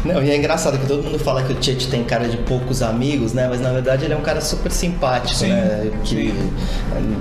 Não, 0.06 0.22
e 0.24 0.30
é 0.30 0.38
engraçado 0.38 0.78
que 0.78 0.86
todo 0.88 1.04
mundo 1.04 1.20
fala 1.20 1.44
que 1.44 1.54
o 1.54 1.56
Tietchan 1.56 1.90
tem 1.90 2.04
cara 2.04 2.28
de 2.28 2.38
poucos 2.38 2.82
amigos, 2.82 3.34
né? 3.34 3.48
Mas 3.50 3.60
na 3.60 3.72
verdade 3.72 4.06
ele 4.06 4.14
é 4.14 4.18
um 4.18 4.22
cara 4.22 4.42
super 4.42 4.72
simpático, 4.72 5.40
Sim, 5.40 5.50
né? 5.50 5.92
Que 6.04 6.16
sim. 6.16 6.34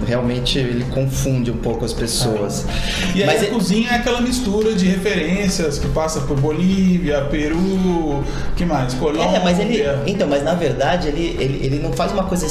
realmente 0.07 0.59
ele 0.59 0.85
confunde 0.91 1.51
um 1.51 1.57
pouco 1.57 1.85
as 1.85 1.93
pessoas. 1.93 2.67
E 3.15 3.23
aí 3.23 3.27
Mas 3.27 3.41
a 3.43 3.45
ele- 3.47 3.55
cozinha 3.55 3.91
é 3.91 3.95
aquela 3.97 4.21
mistura 4.21 4.75
de 4.75 4.87
referências 4.87 5.79
que 5.79 5.89
passa 5.89 6.21
por 6.21 6.39
Bolívia, 6.39 7.23
Peru, 7.31 8.23
que 8.57 8.65
mais? 8.65 8.95
Colômbia. 8.95 9.37
É, 9.37 9.45
mas 9.45 9.59
ele. 9.59 9.83
Então, 10.07 10.29
mas 10.29 10.43
na 10.43 10.55
verdade 10.55 11.09
ele, 11.09 11.37
ele, 11.39 11.67
ele 11.67 11.79
não 11.83 11.93
faz 11.93 12.13
uma 12.13 12.25
coisa 12.25 12.47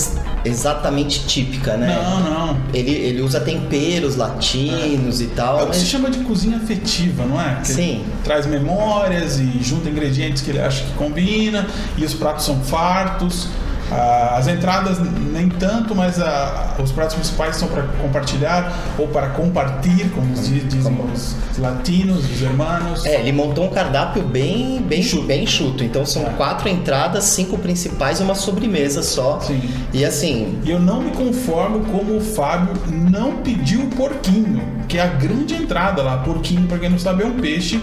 exatamente 0.46 1.26
típica, 1.26 1.76
né? 1.78 1.88
Não, 1.88 2.20
não. 2.20 2.58
Ele, 2.74 2.92
ele 2.92 3.22
usa 3.22 3.40
temperos 3.40 4.16
latinos 4.16 5.22
e 5.22 5.26
É 5.26 5.28
tal, 5.36 5.64
o 5.64 5.68
que 5.70 5.76
se 5.76 5.82
mas. 5.82 5.90
chama 5.90 6.10
de 6.10 6.20
cozinha 6.20 6.58
afetiva, 6.58 7.26
não 7.26 7.40
é? 7.40 7.56
Que 7.62 7.68
Sim. 7.68 8.04
Traz 8.24 8.46
memórias 8.46 9.40
e 9.40 9.60
junta 9.62 9.90
ingredientes 9.90 10.42
que 10.42 10.50
ele 10.52 10.60
acha 10.60 10.84
que 10.84 10.92
combina, 10.94 11.68
e 11.98 12.04
os 12.06 12.14
pratos 12.14 12.46
são 12.46 12.60
fartos. 12.62 13.48
Ah, 13.92 14.36
As 14.38 14.48
entradas 14.48 14.98
nem 15.34 15.50
tanto, 15.50 15.94
mas 15.96 16.20
ah, 16.22 16.76
os 16.82 16.92
pratos 16.92 17.16
principais 17.16 17.56
são 17.58 17.68
para 17.68 17.84
compartilhar 18.02 18.72
ou 18.98 19.08
para 19.08 19.28
compartir, 19.30 20.10
como 20.12 20.34
diz- 20.34 20.68
dizem 20.70 20.94
Como- 20.96 21.12
os 21.12 21.36
latinos, 21.58 22.24
os 22.32 22.42
hermanos. 22.42 23.06
É, 23.06 23.20
ele 23.20 23.32
montou 23.32 23.66
um 23.66 23.70
cardápio 23.70 24.24
bem, 24.24 24.82
bem, 24.82 25.00
Enxuto. 25.02 25.24
bem 25.26 25.44
enxuto. 25.44 25.84
Então 25.84 26.06
são 26.06 26.22
É. 26.24 26.30
quatro 26.32 26.70
entradas, 26.70 27.24
cinco 27.26 27.58
principais 27.58 28.20
e 28.20 28.24
uma 28.24 28.36
sobremesa 28.36 29.02
só. 29.04 29.40
Sim. 29.42 29.62
E 29.94 30.06
assim, 30.06 30.60
E 30.64 30.70
eu 30.72 30.80
não 30.80 31.02
me 31.02 31.12
conformo 31.12 31.80
como 31.86 32.18
o 32.18 32.22
Fábio 32.22 32.74
não 32.88 33.38
pediu 33.38 33.82
o 33.82 33.88
porquinho, 33.88 34.62
que 34.88 34.98
é 34.98 35.02
a 35.02 35.08
grande 35.08 35.54
entrada 35.56 36.02
lá. 36.04 36.18
Porquinho, 36.18 36.66
pra 36.68 36.78
quem 36.78 36.90
não 36.90 37.00
sabe, 37.00 37.24
é 37.24 37.26
um 37.26 37.34
peixe 37.40 37.82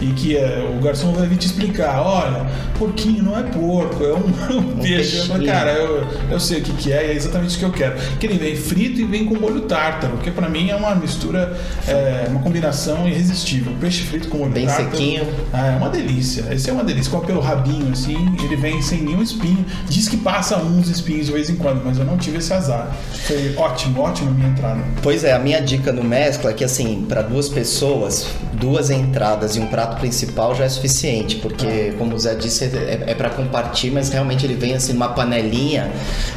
e 0.00 0.06
que 0.12 0.36
é, 0.36 0.64
o 0.76 0.80
garçom 0.82 1.12
vai 1.12 1.26
vir 1.26 1.36
te 1.36 1.46
explicar: 1.46 2.00
olha, 2.00 2.46
porquinho 2.78 3.22
não 3.24 3.38
é 3.38 3.42
porco, 3.42 4.04
é 4.04 4.12
um, 4.12 4.26
um 4.58 4.76
peixe. 4.76 5.26
Falei, 5.26 5.45
peixinho. 5.45 5.45
Cara, 5.46 5.72
eu, 5.72 6.06
eu 6.30 6.40
sei 6.40 6.60
o 6.60 6.62
que, 6.62 6.72
que 6.72 6.92
é 6.92 7.06
e 7.06 7.10
é 7.10 7.14
exatamente 7.14 7.50
isso 7.50 7.58
que 7.58 7.64
eu 7.64 7.72
quero. 7.72 7.96
Que 8.18 8.26
ele 8.26 8.38
vem 8.38 8.56
frito 8.56 9.00
e 9.00 9.04
vem 9.04 9.24
com 9.24 9.34
molho 9.36 9.62
tártaro, 9.62 10.16
que 10.18 10.30
pra 10.30 10.48
mim 10.48 10.70
é 10.70 10.76
uma 10.76 10.94
mistura, 10.94 11.56
é, 11.86 12.26
uma 12.28 12.40
combinação 12.40 13.08
irresistível. 13.08 13.72
Peixe 13.80 14.02
frito 14.02 14.28
com 14.28 14.38
molho 14.38 14.52
Bem 14.52 14.66
tártaro. 14.66 14.90
sequinho. 14.90 15.26
Ah, 15.52 15.66
é 15.68 15.76
uma 15.76 15.88
delícia. 15.88 16.44
Esse 16.50 16.70
é 16.70 16.72
uma 16.72 16.84
delícia. 16.84 17.10
Com 17.10 17.20
pelo 17.20 17.40
rabinho 17.40 17.92
assim, 17.92 18.16
ele 18.44 18.56
vem 18.56 18.80
sem 18.82 19.02
nenhum 19.02 19.22
espinho. 19.22 19.64
Diz 19.88 20.08
que 20.08 20.16
passa 20.16 20.58
uns 20.58 20.88
espinhos 20.88 21.26
de 21.26 21.32
vez 21.32 21.50
em 21.50 21.56
quando, 21.56 21.82
mas 21.84 21.98
eu 21.98 22.04
não 22.04 22.16
tive 22.16 22.38
esse 22.38 22.52
azar. 22.52 22.94
Foi 23.26 23.54
ótimo, 23.56 24.00
ótimo 24.00 24.30
a 24.30 24.34
minha 24.34 24.48
entrada. 24.48 24.80
Pois 25.02 25.24
é, 25.24 25.32
a 25.32 25.38
minha 25.38 25.60
dica 25.60 25.92
no 25.92 26.04
Mescla 26.04 26.26
mescla 26.26 26.52
que, 26.52 26.64
assim, 26.64 27.04
para 27.08 27.22
duas 27.22 27.48
pessoas, 27.48 28.26
duas 28.54 28.90
entradas 28.90 29.56
e 29.56 29.60
um 29.60 29.66
prato 29.66 29.98
principal 29.98 30.54
já 30.54 30.64
é 30.64 30.68
suficiente, 30.68 31.36
porque, 31.36 31.94
como 31.98 32.14
o 32.14 32.18
Zé 32.18 32.34
disse, 32.34 32.64
é, 32.64 33.04
é 33.06 33.14
para 33.14 33.30
compartilhar, 33.30 33.94
mas 33.94 34.10
realmente 34.10 34.44
ele 34.44 34.54
vem 34.54 34.74
assim 34.74 34.92
numa 34.92 35.08
panelinha, 35.36 35.90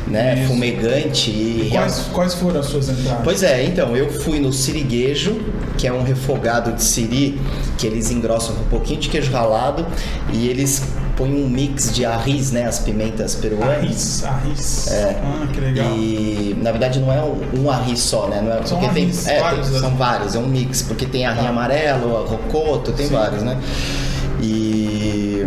né, 0.08 0.36
Isso. 0.40 0.48
fumegante 0.48 1.30
e. 1.32 1.68
E 1.68 1.70
quais, 1.72 2.06
quais 2.14 2.34
foram 2.34 2.60
as 2.60 2.66
suas 2.68 2.90
entradas? 2.90 3.22
Pois 3.24 3.44
é, 3.44 3.64
então, 3.64 3.96
eu 3.96 4.10
fui 4.12 4.40
no 4.40 4.52
siriguejo, 4.52 5.40
que 5.78 5.88
é 5.88 5.94
um 5.94 6.04
refogado 6.04 6.72
de 6.74 6.84
siri, 6.84 7.40
que 7.78 7.88
eles 7.88 8.12
engrossam 8.12 8.56
com 8.56 8.62
um 8.64 8.68
pouquinho 8.68 9.00
de 9.00 9.10
queijo 9.10 9.32
ralado 9.32 9.86
e 10.34 10.48
eles 10.48 10.84
põem 11.16 11.34
um 11.44 11.50
mix 11.50 11.92
de 11.94 12.06
arris, 12.06 12.52
né, 12.52 12.66
as 12.66 12.80
pimentas 12.80 13.36
peruanas. 13.36 14.24
Arris, 14.24 14.24
arris. 14.24 14.88
Ah, 14.92 15.48
que 15.54 15.60
legal. 15.60 15.88
E 15.98 16.58
na 16.62 16.72
verdade 16.72 17.00
não 17.00 17.12
é 17.12 17.22
um, 17.22 17.62
um 17.64 17.70
arris 17.72 18.00
só, 18.00 18.28
né? 18.30 18.42
Não 18.42 18.54
é, 18.54 18.66
São 18.66 18.78
porque 18.80 18.86
arris, 19.00 19.24
tem, 19.26 19.36
é, 19.36 19.40
vários, 19.42 19.66
tem- 19.68 19.74
né? 19.76 19.80
são 19.82 19.96
vários, 19.98 20.36
é 20.36 20.40
um 20.40 20.48
mix, 20.48 20.82
porque 20.82 21.06
tem 21.06 21.26
arrim 21.26 21.44
Tá. 21.44 21.50
amarelo, 21.50 22.26
rocoto, 22.26 22.94
tem 22.94 23.08
Sim. 23.08 23.14
vários, 23.14 23.44
né? 23.44 23.58
E 24.42 25.46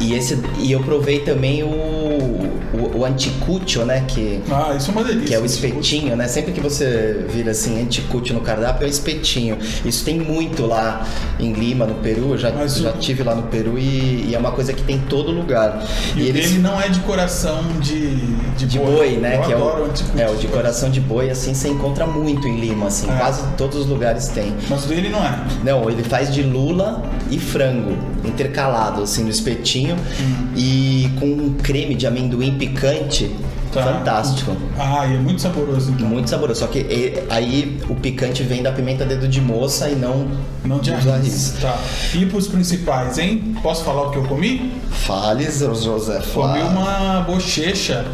e 0.00 0.14
esse 0.14 0.38
e 0.58 0.72
eu 0.72 0.80
provei 0.80 1.20
também 1.20 1.62
o 1.62 2.41
o, 2.74 2.98
o 2.98 3.04
anticucho, 3.04 3.84
né, 3.84 4.04
que 4.08 4.40
Ah, 4.50 4.74
isso 4.76 4.90
é 4.90 4.92
uma 4.94 5.04
delícia. 5.04 5.28
que 5.28 5.34
é 5.34 5.38
o 5.38 5.44
espetinho, 5.44 6.16
né? 6.16 6.26
Sempre 6.28 6.52
que 6.52 6.60
você 6.60 7.24
vira 7.28 7.50
assim, 7.50 7.80
anticucho 7.82 8.32
no 8.34 8.40
cardápio, 8.40 8.84
é 8.84 8.86
o 8.86 8.90
espetinho. 8.90 9.58
Isso 9.84 10.04
tem 10.04 10.18
muito 10.18 10.66
lá 10.66 11.06
em 11.38 11.52
Lima, 11.52 11.86
no 11.86 11.94
Peru. 11.96 12.30
Eu 12.32 12.38
já, 12.38 12.50
Mas 12.52 12.78
o- 12.78 12.82
já 12.84 12.92
tive 12.92 13.22
lá 13.22 13.34
no 13.34 13.42
Peru 13.44 13.78
e, 13.78 14.26
e 14.28 14.34
é 14.34 14.38
uma 14.38 14.52
coisa 14.52 14.72
que 14.72 14.82
tem 14.82 14.96
em 14.96 15.00
todo 15.00 15.30
lugar. 15.30 15.82
E, 16.16 16.30
o 16.30 16.32
dele 16.32 16.58
não 16.58 16.80
é 16.80 16.88
de 16.88 17.00
coração 17.00 17.62
de, 17.80 18.16
de, 18.56 18.66
de 18.66 18.78
boi, 18.78 19.16
né? 19.16 19.36
Eu 19.36 19.42
que 19.42 19.52
é 19.52 19.56
o, 19.56 19.84
anticucho. 19.84 20.18
é 20.18 20.30
o 20.30 20.36
de 20.36 20.46
coração 20.48 20.90
de 20.90 21.00
boi, 21.00 21.30
assim, 21.30 21.54
você 21.54 21.68
encontra 21.68 22.06
muito 22.06 22.46
em 22.48 22.58
Lima, 22.60 22.86
assim, 22.86 23.08
É. 23.10 23.16
quase 23.16 23.42
todos 23.56 23.76
os 23.78 23.86
lugares 23.86 24.28
tem. 24.28 24.52
Mas 24.70 24.84
o 24.84 24.88
dele 24.88 25.08
não 25.08 25.18
é. 25.24 25.38
Não, 25.64 25.90
ele 25.90 26.02
faz 26.02 26.32
de 26.32 26.42
lula 26.42 27.02
e 27.30 27.38
frango 27.38 27.96
intercalado, 28.24 29.02
assim, 29.02 29.24
no 29.24 29.30
espetinho 29.30 29.96
Hum. 30.20 30.46
e 30.56 31.10
com 31.18 31.26
um 31.26 31.54
creme 31.62 31.94
de 31.94 32.06
amendoim 32.06 32.56
picante, 32.66 33.30
Tá. 33.72 33.82
fantástico. 33.82 34.54
Ah, 34.78 35.06
e 35.06 35.14
é 35.14 35.18
muito 35.18 35.40
saboroso 35.40 35.90
então. 35.92 36.06
Muito 36.06 36.28
saboroso, 36.28 36.60
só 36.60 36.66
que 36.66 36.78
e- 36.80 37.22
aí 37.30 37.80
o 37.88 37.94
picante 37.94 38.42
vem 38.42 38.62
da 38.62 38.70
pimenta 38.70 39.04
dedo 39.04 39.26
de 39.26 39.40
moça 39.40 39.88
e 39.88 39.94
não, 39.94 40.28
Não 40.64 40.78
de 40.78 40.90
dos 40.92 41.08
arris. 41.08 41.54
Tá. 41.60 41.78
E 42.14 42.26
pros 42.26 42.46
principais, 42.46 43.18
hein? 43.18 43.56
Posso 43.62 43.82
falar 43.84 44.08
o 44.08 44.10
que 44.10 44.18
eu 44.18 44.24
comi? 44.24 44.72
Fales, 44.90 45.60
José. 45.60 46.20
Comi 46.34 46.60
uma 46.60 47.20
bochecha, 47.26 48.04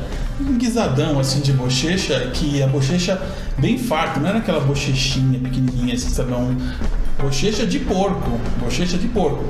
um 0.40 0.57
guisadão 0.57 1.19
assim 1.19 1.40
de 1.40 1.52
bochecha, 1.52 2.31
que 2.33 2.62
a 2.62 2.67
bochecha 2.69 3.21
bem 3.59 3.76
farta, 3.76 4.21
não 4.21 4.28
era 4.28 4.38
aquela 4.38 4.61
bochechinha 4.61 5.40
pequenininha, 5.40 5.95
assim, 5.95 6.09
sabe? 6.11 6.33
Um 6.33 6.57
bochecha 7.21 7.67
de 7.67 7.81
porco, 7.81 8.31
bochecha 8.62 8.97
de 8.97 9.09
porco. 9.09 9.43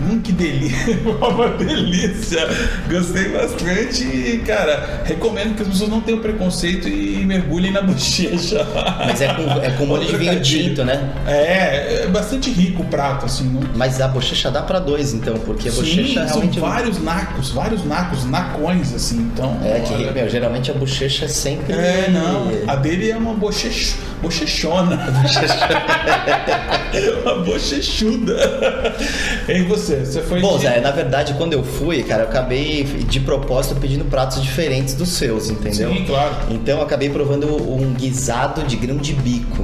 Hum, 0.00 0.20
que 0.22 0.32
delícia, 0.32 0.98
uma 1.04 1.48
delícia. 1.50 2.46
Gostei 2.90 3.28
bastante 3.28 4.04
e, 4.04 4.38
cara, 4.46 5.02
recomendo 5.04 5.54
que 5.56 5.62
as 5.62 5.68
pessoas 5.68 5.90
não 5.90 6.00
tenham 6.00 6.20
preconceito 6.20 6.88
e 6.88 7.24
mergulhem 7.24 7.72
na 7.72 7.80
bochecha. 7.82 8.66
Mas 8.98 9.20
é 9.20 9.32
com, 9.32 9.42
é 9.62 9.70
com 9.70 9.86
molho 9.86 10.04
de 10.06 10.16
vinho 10.16 10.40
tinto, 10.42 10.84
né? 10.84 11.10
É, 11.26 12.04
é 12.04 12.06
bastante 12.08 12.50
rico 12.50 12.82
o 12.82 12.86
prato, 12.86 13.26
assim, 13.26 13.44
não, 13.44 13.62
Mas 13.76 14.00
a 14.00 14.08
bochecha 14.08 14.50
dá 14.50 14.62
pra 14.62 14.78
dois, 14.78 15.14
então, 15.14 15.34
porque 15.38 15.68
a 15.68 15.72
bochecha 15.72 16.06
Sim, 16.06 16.14
são 16.14 16.26
realmente. 16.40 16.60
vários 16.60 17.02
nacos, 17.02 17.50
vários 17.50 17.84
nacos, 17.84 18.24
nacões, 18.24 18.92
assim, 18.94 19.18
então... 19.32 19.58
É 19.64 19.80
que, 19.80 19.94
olha- 19.94 20.12
meu, 20.12 20.28
geralmente 20.28 20.70
a 20.70 20.74
bochecha 20.74 21.24
é 21.24 21.28
sempre. 21.28 21.72
É, 21.72 22.08
não, 22.10 22.50
a 22.70 22.76
dele 22.76 23.10
é 23.10 23.16
uma 23.16 23.34
bochech... 23.34 23.94
bochechona. 24.20 24.98
uma 27.24 27.44
bochechuda. 27.44 28.94
E 29.48 29.62
você? 29.62 29.83
Você 29.84 30.22
foi 30.22 30.40
Bom, 30.40 30.56
de- 30.56 30.62
Zé, 30.62 30.80
na 30.80 30.90
verdade, 30.90 31.34
quando 31.34 31.52
eu 31.52 31.62
fui, 31.64 32.02
cara, 32.02 32.22
eu 32.24 32.28
acabei 32.28 32.84
de 32.84 33.20
propósito 33.20 33.76
pedindo 33.76 34.04
pratos 34.04 34.42
diferentes 34.42 34.94
dos 34.94 35.10
seus, 35.10 35.50
entendeu? 35.50 35.92
Sim, 35.92 36.04
claro. 36.06 36.34
Então 36.50 36.78
eu 36.78 36.82
acabei 36.82 37.08
provando 37.10 37.46
um 37.70 37.92
guisado 37.94 38.62
de 38.62 38.76
grão 38.76 38.96
de 38.96 39.12
bico. 39.12 39.62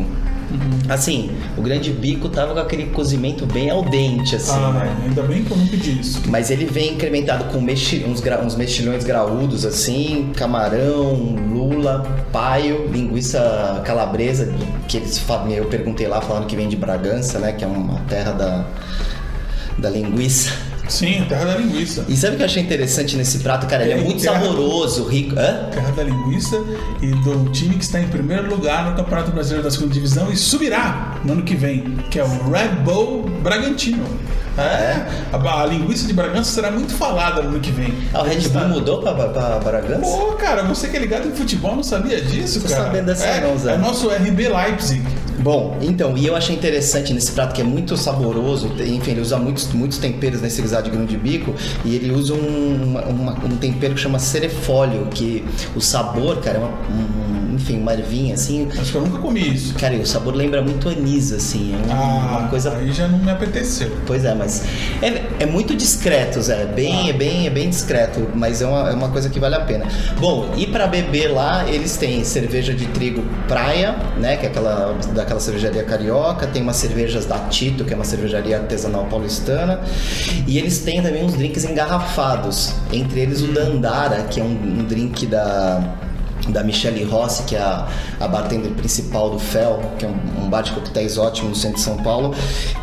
Uhum. 0.50 0.80
Assim, 0.88 1.30
o 1.56 1.62
grão 1.62 1.78
de 1.78 1.92
bico 1.92 2.28
tava 2.28 2.52
com 2.54 2.58
aquele 2.58 2.86
cozimento 2.86 3.46
bem 3.46 3.70
al 3.70 3.84
dente, 3.84 4.34
assim, 4.34 4.50
Ah, 4.52 4.72
né? 4.72 4.96
ainda 5.04 5.22
bem 5.22 5.44
que 5.44 5.50
eu 5.52 5.56
não 5.56 5.64
pedi 5.68 6.00
isso. 6.00 6.20
Mas 6.26 6.50
ele 6.50 6.64
vem 6.64 6.94
incrementado 6.94 7.44
com 7.44 7.60
mexi- 7.60 8.04
uns, 8.04 8.20
gra- 8.20 8.40
uns 8.42 8.56
mexilhões 8.56 9.04
graúdos, 9.04 9.64
assim, 9.64 10.32
camarão, 10.36 11.36
lula, 11.52 12.04
paio, 12.32 12.88
linguiça 12.92 13.80
calabresa, 13.84 14.52
que 14.88 14.96
eles 14.96 15.18
falam, 15.18 15.50
eu 15.50 15.66
perguntei 15.66 16.08
lá, 16.08 16.20
falando 16.20 16.46
que 16.46 16.56
vem 16.56 16.68
de 16.68 16.74
Bragança, 16.76 17.38
né? 17.38 17.52
Que 17.52 17.62
é 17.64 17.68
uma 17.68 18.00
terra 18.08 18.32
da, 18.32 18.64
da 19.80 19.90
linguiça. 19.90 20.52
Sim, 20.88 21.24
terra 21.28 21.44
da 21.44 21.56
linguiça. 21.56 22.04
E 22.08 22.16
sabe 22.16 22.34
o 22.34 22.36
que 22.36 22.42
eu 22.42 22.46
achei 22.46 22.62
interessante 22.62 23.16
nesse 23.16 23.38
prato, 23.38 23.66
cara? 23.66 23.84
Ele 23.84 23.92
é 23.92 23.96
Tem 23.96 24.04
muito 24.04 24.22
saboroso, 24.22 25.04
rico. 25.04 25.38
Hã? 25.38 25.68
Terra 25.70 25.92
da 25.92 26.02
linguiça 26.02 26.56
e 27.00 27.06
do 27.12 27.48
time 27.50 27.76
que 27.76 27.84
está 27.84 28.00
em 28.00 28.08
primeiro 28.08 28.48
lugar 28.48 28.90
no 28.90 28.96
Campeonato 28.96 29.30
Brasileiro 29.30 29.62
da 29.62 29.70
Segunda 29.70 29.94
Divisão 29.94 30.32
e 30.32 30.36
subirá 30.36 31.20
no 31.24 31.34
ano 31.34 31.42
que 31.42 31.54
vem, 31.54 31.96
que 32.10 32.18
é 32.18 32.24
o 32.24 32.50
Red 32.50 32.82
Bull 32.84 33.22
Bragantino. 33.42 34.04
É, 34.58 35.06
a, 35.32 35.62
a 35.62 35.66
linguiça 35.66 36.06
de 36.06 36.12
Bragança 36.12 36.50
será 36.52 36.70
muito 36.70 36.92
falada 36.94 37.42
no 37.42 37.50
ano 37.50 37.60
que 37.60 37.70
vem. 37.70 37.94
Ah, 38.12 38.20
o 38.20 38.24
Red 38.24 38.48
Bull 38.48 38.68
mudou 38.68 38.98
pra, 39.00 39.14
pra 39.14 39.58
Bragança? 39.58 40.00
Pô, 40.00 40.32
cara, 40.32 40.62
você 40.64 40.88
que 40.88 40.96
é 40.96 41.00
ligado 41.00 41.28
em 41.28 41.32
futebol 41.32 41.76
não 41.76 41.82
sabia 41.82 42.20
disso, 42.20 42.60
Tô 42.60 42.68
cara? 42.68 42.84
sabendo 42.84 43.06
dessa 43.06 43.24
é, 43.26 43.40
não, 43.40 43.56
Zé. 43.58 43.74
é 43.74 43.78
nosso 43.78 44.08
RB 44.08 44.48
Leipzig. 44.48 45.02
Bom, 45.38 45.78
então, 45.80 46.18
e 46.18 46.26
eu 46.26 46.36
achei 46.36 46.54
interessante 46.54 47.14
nesse 47.14 47.32
prato 47.32 47.54
que 47.54 47.62
é 47.62 47.64
muito 47.64 47.96
saboroso, 47.96 48.70
enfim, 48.78 49.12
ele 49.12 49.22
usa 49.22 49.38
muitos, 49.38 49.72
muitos 49.72 49.96
temperos 49.96 50.42
nesse 50.42 50.60
guisado 50.60 50.84
de 50.84 50.90
grão 50.90 51.06
de 51.06 51.16
bico, 51.16 51.54
e 51.82 51.94
ele 51.96 52.12
usa 52.12 52.34
um, 52.34 52.82
uma- 52.90 53.00
uma- 53.06 53.32
um 53.46 53.56
tempero 53.56 53.94
que 53.94 54.00
chama 54.00 54.18
cerefólio, 54.18 55.06
que 55.10 55.42
o 55.74 55.80
sabor, 55.80 56.36
cara, 56.42 56.58
é 56.58 56.60
uma, 56.60 56.68
um, 56.68 57.54
enfim, 57.54 57.78
uma 57.80 57.94
ervinha 57.94 58.34
assim, 58.34 58.68
Acho 58.78 58.92
que 58.92 58.98
eu 58.98 59.00
nunca 59.00 59.16
comi 59.18 59.54
isso. 59.54 59.72
cara, 59.76 59.94
e 59.94 60.00
o 60.00 60.06
sabor 60.06 60.34
lembra 60.34 60.60
muito 60.60 60.90
anis, 60.90 61.32
assim, 61.32 61.74
é 61.74 61.86
um- 61.86 61.96
Ah, 61.96 62.38
uma 62.40 62.48
coisa... 62.48 62.76
aí 62.76 62.92
já 62.92 63.08
não 63.08 63.18
me 63.18 63.30
apeteceu. 63.30 63.90
Pois 64.06 64.26
é, 64.26 64.34
mas 64.40 64.64
é, 65.02 65.22
é 65.40 65.46
muito 65.46 65.76
discreto, 65.76 66.40
Zé, 66.40 66.62
é 66.62 66.66
bem, 66.66 67.06
Ah. 67.06 67.10
é 67.10 67.12
bem, 67.12 67.46
é 67.46 67.50
bem 67.50 67.68
discreto, 67.68 68.28
mas 68.34 68.62
é 68.62 68.66
uma, 68.66 68.90
é 68.90 68.92
uma 68.94 69.08
coisa 69.10 69.28
que 69.28 69.38
vale 69.38 69.54
a 69.54 69.60
pena. 69.60 69.86
Bom, 70.18 70.50
e 70.56 70.66
pra 70.66 70.86
beber 70.86 71.28
lá, 71.28 71.68
eles 71.68 71.96
têm 71.96 72.24
cerveja 72.24 72.72
de 72.74 72.86
trigo 72.86 73.22
praia, 73.46 73.94
né, 74.18 74.36
que 74.36 74.46
é 74.46 74.48
aquela 74.48 74.96
daquela 75.14 75.40
cervejaria 75.40 75.84
carioca, 75.84 76.46
tem 76.46 76.62
umas 76.62 76.76
cervejas 76.76 77.26
da 77.26 77.38
Tito, 77.50 77.84
que 77.84 77.92
é 77.92 77.96
uma 77.96 78.04
cervejaria 78.04 78.56
artesanal 78.58 79.04
paulistana, 79.04 79.80
e 80.46 80.58
eles 80.58 80.78
têm 80.78 81.02
também 81.02 81.22
uns 81.24 81.34
drinks 81.34 81.64
engarrafados, 81.64 82.72
entre 82.92 83.20
eles 83.20 83.42
o 83.42 83.48
Dandara, 83.48 84.22
que 84.30 84.40
é 84.40 84.42
um, 84.42 84.46
um 84.80 84.84
drink 84.84 85.26
da 85.26 85.82
da 86.50 86.62
Michelle 86.62 87.02
Rossi, 87.04 87.42
que 87.44 87.56
é 87.56 87.60
a, 87.60 87.88
a 88.18 88.28
bartender 88.28 88.72
principal 88.72 89.30
do 89.30 89.38
Fel, 89.38 89.80
que 89.98 90.04
é 90.04 90.08
um, 90.08 90.44
um 90.44 90.50
bar 90.50 90.62
de 90.62 90.72
coquetéis 90.72 91.18
ótimo 91.18 91.50
no 91.50 91.54
centro 91.54 91.76
de 91.76 91.82
São 91.82 91.96
Paulo, 91.98 92.34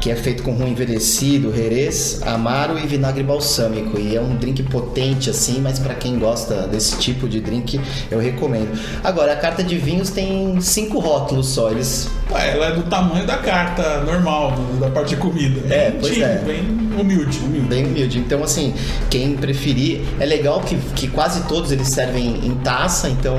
que 0.02 0.12
é 0.12 0.16
feito 0.16 0.44
com 0.44 0.52
rum 0.52 0.68
envelhecido, 0.68 1.54
herês, 1.56 2.22
amaro 2.26 2.78
e 2.78 2.88
vinagre 2.88 3.24
balsâmico. 3.24 4.00
E 4.00 4.16
é 4.16 4.22
um 4.22 4.36
drink 4.36 4.64
potente 4.64 5.30
assim, 5.30 5.60
mas 5.62 5.80
para 5.80 5.96
quem 5.96 6.18
gosta 6.20 6.68
desse 6.68 6.98
tipo 6.98 7.28
de 7.28 7.40
drink, 7.40 7.80
eu 8.10 8.20
recomendo. 8.20 8.78
Agora, 9.04 9.34
a 9.34 9.36
carta 9.36 9.64
de 9.64 9.78
vinhos 9.78 10.10
tem 10.10 10.60
cinco 10.62 11.00
rótulos 11.00 11.48
só, 11.48 11.72
eles 11.72 12.10
ela 12.36 12.68
é 12.68 12.72
do 12.72 12.84
tamanho 12.84 13.26
da 13.26 13.38
carta 13.38 14.02
normal, 14.02 14.54
da 14.80 14.90
parte 14.90 15.10
de 15.10 15.18
comida. 15.18 15.62
É, 15.74 15.92
Bem 15.92 16.00
pois 16.00 16.14
tímido, 16.14 16.32
é. 16.32 16.38
Bem 16.40 17.00
humilde, 17.00 17.40
humilde. 17.40 17.68
bem 17.68 17.86
humilde. 17.86 18.20
Então, 18.20 18.44
assim, 18.44 18.74
quem 19.10 19.36
preferir, 19.36 20.02
é 20.20 20.26
legal 20.26 20.62
que, 20.62 20.76
que 20.96 21.08
quase 21.08 21.48
todos 21.48 21.72
eles 21.72 21.88
servem 21.88 22.46
em 22.46 22.56
taça, 22.56 23.10
então 23.10 23.38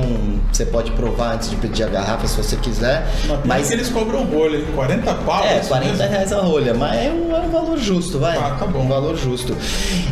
você 0.51 0.65
pode 0.65 0.91
provar 0.91 1.35
antes 1.35 1.49
de 1.49 1.55
pedir 1.57 1.83
a 1.83 1.87
garrafa 1.87 2.27
se 2.27 2.37
você 2.37 2.55
quiser. 2.57 3.05
Mas, 3.27 3.39
Mas 3.45 3.67
que 3.67 3.73
eles 3.73 3.89
cobram 3.89 4.23
rolha, 4.23 4.57
hein? 4.57 4.65
40 4.75 5.13
pau. 5.15 5.43
É, 5.43 5.59
isso 5.59 5.67
40 5.69 5.91
mesmo? 5.93 6.09
reais 6.09 6.33
a 6.33 6.39
rolha, 6.41 6.73
mas 6.73 6.95
é 6.95 7.09
um, 7.11 7.35
é 7.35 7.39
um 7.39 7.49
valor 7.49 7.77
justo, 7.77 8.19
vai. 8.19 8.37
Ah, 8.37 8.55
tá 8.59 8.65
bom. 8.65 8.79
Um 8.83 8.87
valor 8.87 9.15
justo. 9.17 9.55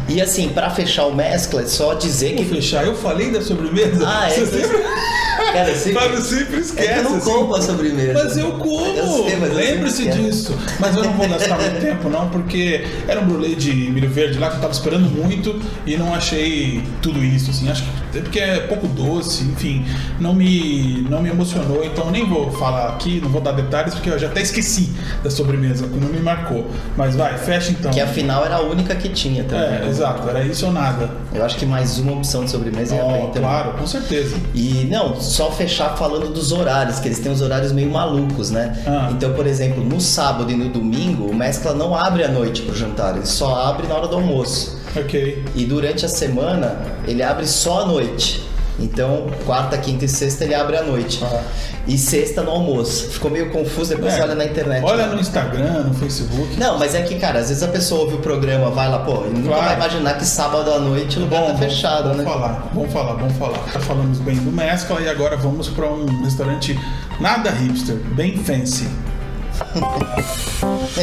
E 0.10 0.22
assim, 0.22 0.50
pra 0.50 0.70
fechar 0.70 1.06
o 1.06 1.14
mescla, 1.16 1.62
é 1.62 1.66
só 1.66 1.94
dizer 1.94 2.36
Vou 2.36 2.46
que. 2.46 2.56
fechar, 2.56 2.86
eu 2.86 2.96
falei 2.96 3.32
da 3.32 3.42
sobremesa. 3.42 4.04
Ah, 4.08 4.30
é. 4.30 4.34
Você- 4.36 4.62
sempre... 4.62 4.78
Cara, 5.58 5.76
sempre. 5.76 5.94
Fábio 6.00 6.22
sempre 6.22 6.60
esquece. 6.60 6.88
É 6.88 7.00
eu 7.00 7.04
não 7.04 7.16
assim. 7.18 7.32
como 7.32 7.56
a 7.56 7.62
sobremesa. 7.62 8.14
Mas 8.24 8.38
eu 8.38 8.52
como! 8.54 9.26
Lembre-se 9.54 10.10
disso. 10.10 10.58
Mas 10.80 10.96
eu 10.96 11.04
não 11.04 11.14
vou 11.14 11.28
gastar 11.28 11.58
muito 11.60 11.82
tempo, 11.82 12.10
não, 12.10 12.30
porque 12.30 12.86
era 13.08 13.20
um 13.22 13.26
brulê 13.26 13.56
de 13.56 13.72
milho 13.74 14.10
verde 14.10 14.38
lá 14.40 14.50
que 14.50 14.58
eu 14.58 14.62
tava 14.62 14.74
esperando 14.74 15.10
muito 15.10 15.60
e 15.86 15.98
não 15.98 16.14
achei 16.14 16.84
tudo 17.02 17.24
isso, 17.24 17.52
assim. 17.52 17.70
Acho 17.70 17.84
que 17.84 18.18
é 18.18 18.22
porque 18.22 18.40
é 18.40 18.60
pouco 18.62 18.88
doce, 18.88 19.44
enfim, 19.44 19.86
não 20.20 20.34
me, 20.34 21.06
não 21.10 21.22
me 21.22 21.30
emocionou, 21.30 21.84
então 21.84 22.10
nem 22.10 22.26
vou 22.26 22.52
falar 22.52 22.90
aqui, 22.90 23.20
não 23.22 23.30
vou 23.30 23.42
dar 23.42 23.52
detalhes, 23.52 23.94
porque 23.94 24.10
eu 24.10 24.18
já 24.18 24.28
até 24.28 24.42
esqueci 24.42 24.90
da 25.24 25.30
sobremesa, 25.30 25.86
não 25.88 26.10
me 26.10 26.20
marcou. 26.20 26.68
Mas 26.96 27.16
vai, 27.16 27.38
fecha 27.38 27.72
então. 27.72 27.92
Que 27.92 28.00
afinal 28.02 28.44
era 28.46 28.56
a 28.56 28.62
única 28.62 28.96
que 28.96 29.10
tinha 29.10 29.44
também. 29.44 29.66
É, 29.66 29.80
né? 29.82 29.88
exato, 29.90 30.28
era 30.30 30.44
isso 30.44 30.66
ou 30.66 30.72
nada. 30.72 31.10
Eu 31.34 31.44
acho 31.46 31.58
que 31.58 31.66
mais 31.66 32.00
uma 32.00 32.14
opção 32.14 32.44
de 32.46 32.52
sobremesa 32.52 32.96
ia 32.96 33.04
bem 33.04 33.24
Oh, 33.24 33.28
também. 33.28 33.42
claro, 33.42 33.74
com 33.74 33.86
certeza. 33.88 34.36
E 34.56 34.88
não, 34.90 35.20
só 35.20 35.47
só 35.48 35.52
fechar 35.52 35.96
falando 35.98 36.30
dos 36.30 36.52
horários, 36.52 37.00
que 37.00 37.08
eles 37.08 37.20
têm 37.20 37.32
os 37.32 37.42
horários 37.42 37.72
meio 37.72 37.90
malucos, 37.90 38.52
né? 38.52 38.78
Ah. 38.86 39.10
Então, 39.12 39.34
por 39.34 39.48
exemplo, 39.48 39.84
no 39.84 40.00
sábado 40.02 40.52
e 40.52 40.56
no 40.56 40.70
domingo, 40.70 41.26
o 41.26 41.36
Mescla 41.36 41.74
não 41.74 41.96
abre 41.96 42.24
à 42.24 42.28
noite 42.28 42.62
pro 42.64 42.76
jantar, 42.76 43.16
ele 43.16 43.26
só 43.26 43.56
abre 43.56 43.88
na 43.88 43.96
hora 43.96 44.08
do 44.08 44.16
almoço. 44.16 44.78
Ok. 44.96 45.46
E 45.56 45.66
durante 45.66 46.06
a 46.06 46.10
semana, 46.10 46.80
ele 47.08 47.24
abre 47.24 47.46
só 47.46 47.82
à 47.82 47.86
noite. 47.86 48.47
Então, 48.80 49.26
quarta, 49.46 49.76
quinta 49.78 50.06
e 50.06 50.08
sexta 50.08 50.44
ele 50.44 50.54
abre 50.54 50.78
à 50.78 50.84
noite. 50.84 51.20
Ah. 51.24 51.42
E 51.88 51.98
sexta 51.98 52.44
no 52.44 52.52
almoço. 52.52 53.10
Ficou 53.10 53.32
meio 53.32 53.50
confuso, 53.50 53.90
depois 53.96 54.14
É. 54.14 54.18
você 54.18 54.22
olha 54.24 54.36
na 54.36 54.46
internet. 54.46 54.84
Olha 54.84 55.08
né? 55.08 55.16
no 55.16 55.20
Instagram, 55.22 55.84
no 55.86 55.94
Facebook. 55.96 56.56
Não, 56.60 56.78
mas 56.78 56.94
é 56.94 57.02
que, 57.02 57.16
cara, 57.16 57.40
às 57.40 57.48
vezes 57.50 57.64
a 57.64 57.70
pessoa 57.70 58.02
ouve 58.02 58.16
o 58.16 58.20
programa, 58.20 58.70
vai 58.70 58.88
lá, 58.90 59.00
pô, 59.00 59.24
ele 59.26 59.40
nunca 59.40 59.48
Claro. 59.50 59.66
vai 59.66 59.76
imaginar 59.76 60.14
que 60.18 60.26
sábado 60.26 60.72
à 60.72 60.78
noite 60.80 61.18
o 61.18 61.22
lugar 61.22 61.48
tá 61.48 61.56
fechado, 61.58 62.04
vamos 62.10 62.18
né? 62.18 62.24
falar, 62.24 62.70
vamos 62.74 62.94
falar, 62.94 63.14
vamos 63.14 63.38
falar. 63.38 63.60
Já 63.74 63.80
falamos 63.80 64.20
bem 64.20 64.36
do 64.36 64.52
Mescla 64.52 65.02
e 65.02 65.10
agora 65.10 65.36
vamos 65.38 65.70
para 65.70 65.88
um 65.90 66.06
restaurante 66.24 66.80
nada 67.20 67.50
hipster, 67.50 67.96
bem 67.96 68.38
fancy. 68.38 68.88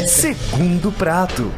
Segundo 0.06 0.92
prato. 0.92 1.50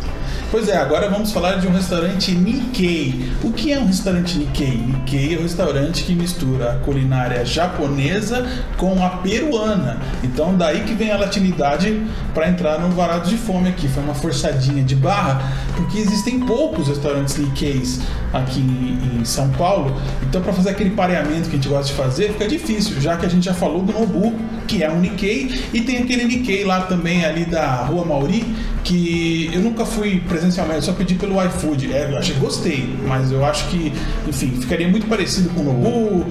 Pois 0.48 0.68
é, 0.68 0.76
agora 0.76 1.10
vamos 1.10 1.32
falar 1.32 1.56
de 1.56 1.66
um 1.66 1.72
restaurante 1.72 2.30
Nikkei. 2.30 3.32
O 3.42 3.50
que 3.50 3.72
é 3.72 3.80
um 3.80 3.86
restaurante 3.86 4.38
Nikkei? 4.38 4.76
Nikkei 4.76 5.34
é 5.34 5.38
um 5.40 5.42
restaurante 5.42 6.04
que 6.04 6.14
mistura 6.14 6.70
a 6.70 6.76
culinária 6.76 7.44
japonesa 7.44 8.46
com 8.76 9.04
a 9.04 9.08
peruana. 9.08 9.98
Então 10.22 10.56
daí 10.56 10.82
que 10.84 10.94
vem 10.94 11.10
a 11.10 11.16
latinidade 11.16 12.00
para 12.32 12.48
entrar 12.48 12.78
no 12.78 12.90
varado 12.90 13.28
de 13.28 13.36
fome 13.36 13.68
aqui. 13.68 13.88
Foi 13.88 14.04
uma 14.04 14.14
forçadinha 14.14 14.84
de 14.84 14.94
barra, 14.94 15.52
porque 15.74 15.98
existem 15.98 16.38
poucos 16.38 16.86
restaurantes 16.86 17.36
Nikkeis 17.38 18.00
aqui 18.32 18.60
em, 18.60 19.24
São 19.24 19.50
Paulo. 19.50 20.00
Então 20.22 20.40
para 20.40 20.52
fazer 20.52 20.70
aquele 20.70 20.90
pareamento 20.90 21.48
que 21.48 21.56
a 21.56 21.58
gente 21.58 21.68
gosta 21.68 21.86
de 21.86 21.94
fazer 21.94 22.32
fica 22.32 22.46
difícil, 22.46 23.00
já 23.00 23.16
que 23.16 23.26
a 23.26 23.28
gente 23.28 23.44
já 23.44 23.54
falou 23.54 23.82
do 23.82 23.92
Nobu, 23.92 24.32
que 24.68 24.84
é 24.84 24.90
um 24.90 25.00
Nikkei, 25.00 25.68
e 25.74 25.80
tem 25.80 25.98
aquele 25.98 26.24
Nikkei 26.24 26.64
lá 26.64 26.82
também 26.82 27.24
ali 27.24 27.44
da 27.44 27.82
Rua 27.82 28.04
Mauri, 28.04 28.44
que 28.84 29.50
eu 29.52 29.60
nunca 29.60 29.84
fui 29.84 30.20
presencialmente, 30.36 30.84
só 30.84 30.92
pedi 30.92 31.14
pelo 31.14 31.42
iFood. 31.44 31.92
É, 31.92 32.10
eu 32.12 32.18
achei 32.18 32.34
gostei, 32.36 32.96
mas 33.06 33.32
eu 33.32 33.44
acho 33.44 33.66
que, 33.68 33.92
enfim, 34.26 34.50
ficaria 34.60 34.88
muito 34.88 35.06
parecido 35.06 35.48
com 35.50 35.62
o 35.62 35.64
Nobu. 35.64 36.26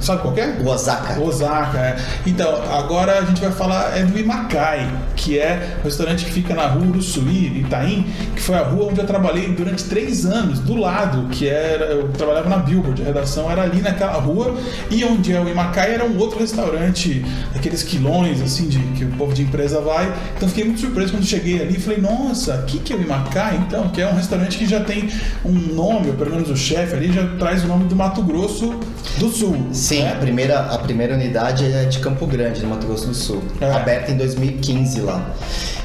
Sabe 0.00 0.22
qual 0.22 0.32
que 0.32 0.40
é? 0.40 0.58
O 0.60 0.68
Osaka. 0.68 1.20
Osaka, 1.20 1.78
é. 1.78 1.96
Então, 2.26 2.62
agora 2.72 3.18
a 3.18 3.24
gente 3.24 3.40
vai 3.40 3.50
falar 3.50 3.98
é 3.98 4.04
do 4.04 4.16
Imakai, 4.18 4.88
que 5.16 5.38
é 5.38 5.78
um 5.80 5.84
restaurante 5.84 6.24
que 6.24 6.30
fica 6.30 6.54
na 6.54 6.66
rua 6.66 6.86
Uruçuí, 6.86 7.60
Itaim, 7.60 8.06
que 8.34 8.40
foi 8.40 8.56
a 8.56 8.62
rua 8.62 8.90
onde 8.90 9.00
eu 9.00 9.06
trabalhei 9.06 9.48
durante 9.48 9.84
três 9.84 10.24
anos, 10.24 10.60
do 10.60 10.76
lado, 10.76 11.28
que 11.30 11.48
era. 11.48 11.86
Eu 11.86 12.08
trabalhava 12.08 12.48
na 12.48 12.58
Billboard, 12.58 13.02
a 13.02 13.06
redação 13.06 13.50
era 13.50 13.62
ali 13.62 13.80
naquela 13.80 14.12
rua, 14.12 14.54
e 14.90 15.04
onde 15.04 15.32
é 15.32 15.40
o 15.40 15.48
Imakai 15.48 15.94
era 15.94 16.04
um 16.04 16.16
outro 16.18 16.38
restaurante, 16.38 17.24
aqueles 17.54 17.82
quilões, 17.82 18.40
assim, 18.40 18.68
de, 18.68 18.78
que 18.78 19.04
o 19.04 19.10
povo 19.12 19.34
de 19.34 19.42
empresa 19.42 19.80
vai. 19.80 20.12
Então 20.36 20.48
fiquei 20.48 20.64
muito 20.64 20.80
surpreso 20.80 21.12
quando 21.12 21.24
cheguei 21.24 21.60
ali 21.60 21.76
e 21.76 21.80
falei, 21.80 22.00
nossa, 22.00 22.54
o 22.56 22.66
que, 22.66 22.78
que 22.78 22.92
é 22.92 22.96
o 22.96 23.02
Imakai, 23.02 23.37
então? 23.54 23.88
Que 23.88 24.00
é 24.00 24.06
um 24.06 24.14
restaurante 24.14 24.58
que 24.58 24.66
já 24.66 24.80
tem 24.80 25.08
um 25.44 25.52
nome, 25.52 26.08
ou 26.08 26.14
pelo 26.14 26.30
menos 26.30 26.50
o 26.50 26.56
chefe 26.56 26.94
ali 26.94 27.12
já 27.12 27.26
traz 27.38 27.64
o 27.64 27.68
nome 27.68 27.84
do 27.84 27.96
Mato 27.96 28.22
Grosso 28.22 28.74
do 29.18 29.28
Sul. 29.28 29.68
Sim, 29.72 30.02
né? 30.02 30.12
a 30.12 30.16
primeira, 30.16 30.60
a 30.60 30.78
primeira 30.78 31.14
unidade 31.14 31.64
é 31.64 31.84
de 31.84 31.98
Campo 31.98 32.26
Grande, 32.26 32.62
no 32.62 32.68
Mato 32.68 32.86
Grosso 32.86 33.06
do 33.06 33.14
Sul. 33.14 33.42
É. 33.60 33.70
Aberta 33.70 34.12
em 34.12 34.16
2015 34.16 35.00
lá. 35.00 35.30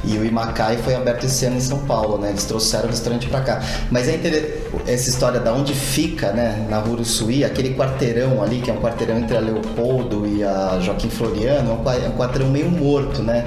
E 0.05 0.17
o 0.17 0.25
Imacai 0.25 0.77
foi 0.77 0.95
aberto 0.95 1.25
esse 1.25 1.45
ano 1.45 1.57
em 1.57 1.61
São 1.61 1.79
Paulo, 1.79 2.17
né? 2.17 2.29
Eles 2.29 2.43
trouxeram 2.43 2.85
o 2.85 2.89
restaurante 2.89 3.27
pra 3.27 3.39
cá. 3.39 3.61
Mas 3.89 4.09
é 4.09 4.15
interessante 4.15 4.63
essa 4.87 5.09
história 5.09 5.39
da 5.39 5.53
onde 5.53 5.73
fica, 5.73 6.31
né? 6.31 6.65
Na 6.69 6.79
Rua 6.79 6.93
Uruçuí, 6.93 7.43
aquele 7.43 7.73
quarteirão 7.75 8.41
ali, 8.41 8.59
que 8.59 8.69
é 8.69 8.73
um 8.73 8.81
quarteirão 8.81 9.17
entre 9.17 9.37
a 9.37 9.39
Leopoldo 9.39 10.25
e 10.25 10.43
a 10.43 10.79
Joaquim 10.81 11.09
Floriano, 11.09 11.71
é 11.71 11.73
um 11.73 12.05
é 12.05 12.09
um 12.09 12.17
quarteirão 12.17 12.49
meio 12.49 12.69
morto, 12.69 13.21
né? 13.21 13.45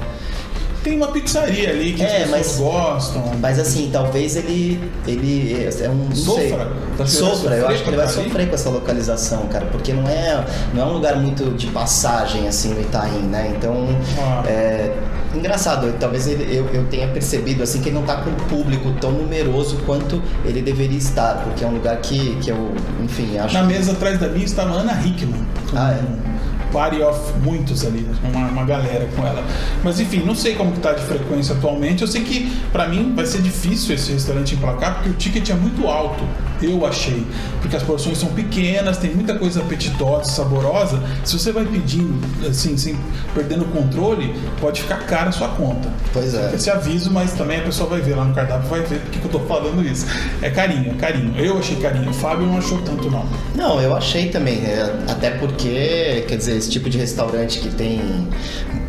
Tem 0.86 0.96
uma 0.96 1.08
pizzaria 1.08 1.70
ali 1.70 1.94
que 1.94 2.02
É, 2.02 2.06
as 2.06 2.30
pessoas 2.30 2.30
mas- 2.30 2.56
gostam. 2.58 3.32
Mas 3.40 3.58
assim, 3.58 3.90
talvez 3.92 4.36
ele. 4.36 4.78
ele 5.04 5.68
é 5.80 5.88
um. 5.90 5.94
não 6.08 6.14
Sofra? 6.14 6.68
Tá 6.96 7.02
que 7.04 7.10
Sofra, 7.10 7.56
eu 7.56 7.68
acho 7.68 7.82
que 7.82 7.90
ele 7.90 7.96
vai 7.96 8.06
Itaim? 8.06 8.24
sofrer 8.24 8.48
com 8.48 8.54
essa 8.54 8.70
localização, 8.70 9.46
cara, 9.48 9.66
porque 9.66 9.92
não 9.92 10.08
é, 10.08 10.44
não 10.72 10.82
é 10.82 10.86
um 10.86 10.92
lugar 10.92 11.16
muito 11.16 11.50
de 11.56 11.66
passagem 11.66 12.46
assim 12.46 12.72
no 12.72 12.80
Itaim, 12.80 13.22
né? 13.22 13.52
Então. 13.58 13.88
Ah. 14.16 14.44
É, 14.46 14.92
engraçado, 15.34 15.92
talvez 15.98 16.28
ele- 16.28 16.56
eu, 16.56 16.66
eu 16.72 16.84
tenha 16.86 17.08
percebido 17.08 17.64
assim 17.64 17.80
que 17.80 17.88
ele 17.88 17.96
não 17.96 18.04
tá 18.06 18.18
com 18.18 18.30
um 18.30 18.34
público 18.34 18.92
tão 19.00 19.10
numeroso 19.10 19.78
quanto 19.84 20.22
ele 20.44 20.62
deveria 20.62 20.96
estar, 20.98 21.42
porque 21.42 21.64
é 21.64 21.66
um 21.66 21.72
lugar 21.72 21.96
que, 21.96 22.36
que 22.36 22.48
eu, 22.50 22.72
enfim, 23.02 23.36
acho 23.38 23.54
Na 23.54 23.60
que- 23.62 23.66
mesa 23.66 23.90
atrás 23.90 24.20
da 24.20 24.28
minha 24.28 24.44
estava 24.44 24.70
Ana 24.76 24.92
Hickman. 25.04 25.44
Ah, 25.74 25.92
é? 25.92 26.35
Party 26.76 27.00
of 27.00 27.32
muitos 27.42 27.86
ali, 27.86 28.06
uma, 28.22 28.48
uma 28.48 28.64
galera 28.66 29.08
com 29.16 29.26
ela. 29.26 29.42
Mas 29.82 29.98
enfim, 29.98 30.22
não 30.26 30.34
sei 30.34 30.54
como 30.54 30.72
que 30.72 30.80
tá 30.80 30.92
de 30.92 31.02
frequência 31.04 31.56
atualmente. 31.56 32.02
Eu 32.02 32.06
sei 32.06 32.22
que 32.22 32.54
pra 32.70 32.86
mim 32.86 33.14
vai 33.16 33.24
ser 33.24 33.40
difícil 33.40 33.94
esse 33.94 34.12
restaurante 34.12 34.54
emplacar 34.54 34.96
porque 34.96 35.08
o 35.08 35.14
ticket 35.14 35.48
é 35.48 35.54
muito 35.54 35.86
alto. 35.86 36.22
Eu 36.62 36.86
achei, 36.86 37.26
porque 37.60 37.76
as 37.76 37.82
porções 37.82 38.18
são 38.18 38.30
pequenas, 38.30 38.96
tem 38.98 39.14
muita 39.14 39.38
coisa 39.38 39.60
apetitosa, 39.60 40.30
saborosa. 40.30 41.02
Se 41.24 41.38
você 41.38 41.52
vai 41.52 41.64
pedindo 41.64 42.18
assim, 42.48 42.76
sem 42.76 42.96
perdendo 43.34 43.62
o 43.62 43.68
controle, 43.68 44.34
pode 44.60 44.82
ficar 44.82 45.06
cara 45.06 45.28
a 45.28 45.32
sua 45.32 45.48
conta. 45.48 45.88
Pois 46.12 46.34
é. 46.34 46.54
Esse 46.54 46.70
aviso, 46.70 47.10
mas 47.10 47.32
também 47.32 47.58
a 47.58 47.62
pessoa 47.62 47.88
vai 47.90 48.00
ver 48.00 48.14
lá 48.14 48.24
no 48.24 48.34
cardápio, 48.34 48.68
vai 48.68 48.80
ver 48.82 49.00
por 49.00 49.10
que 49.10 49.18
que 49.18 49.26
eu 49.26 49.30
tô 49.30 49.40
falando 49.40 49.84
isso. 49.84 50.06
É 50.40 50.50
carinho, 50.50 50.92
é 50.92 50.94
carinho. 50.94 51.34
Eu 51.38 51.58
achei 51.58 51.76
carinho. 51.76 52.10
O 52.10 52.14
Fábio 52.14 52.46
não 52.46 52.58
achou 52.58 52.80
tanto 52.82 53.10
não. 53.10 53.26
Não, 53.54 53.80
eu 53.80 53.94
achei 53.94 54.28
também. 54.28 54.64
é, 54.64 54.94
até 55.08 55.30
porque, 55.30 56.24
quer 56.26 56.36
dizer, 56.36 56.56
esse 56.56 56.70
tipo 56.70 56.88
de 56.88 56.98
restaurante 56.98 57.58
que 57.58 57.68
tem 57.68 58.28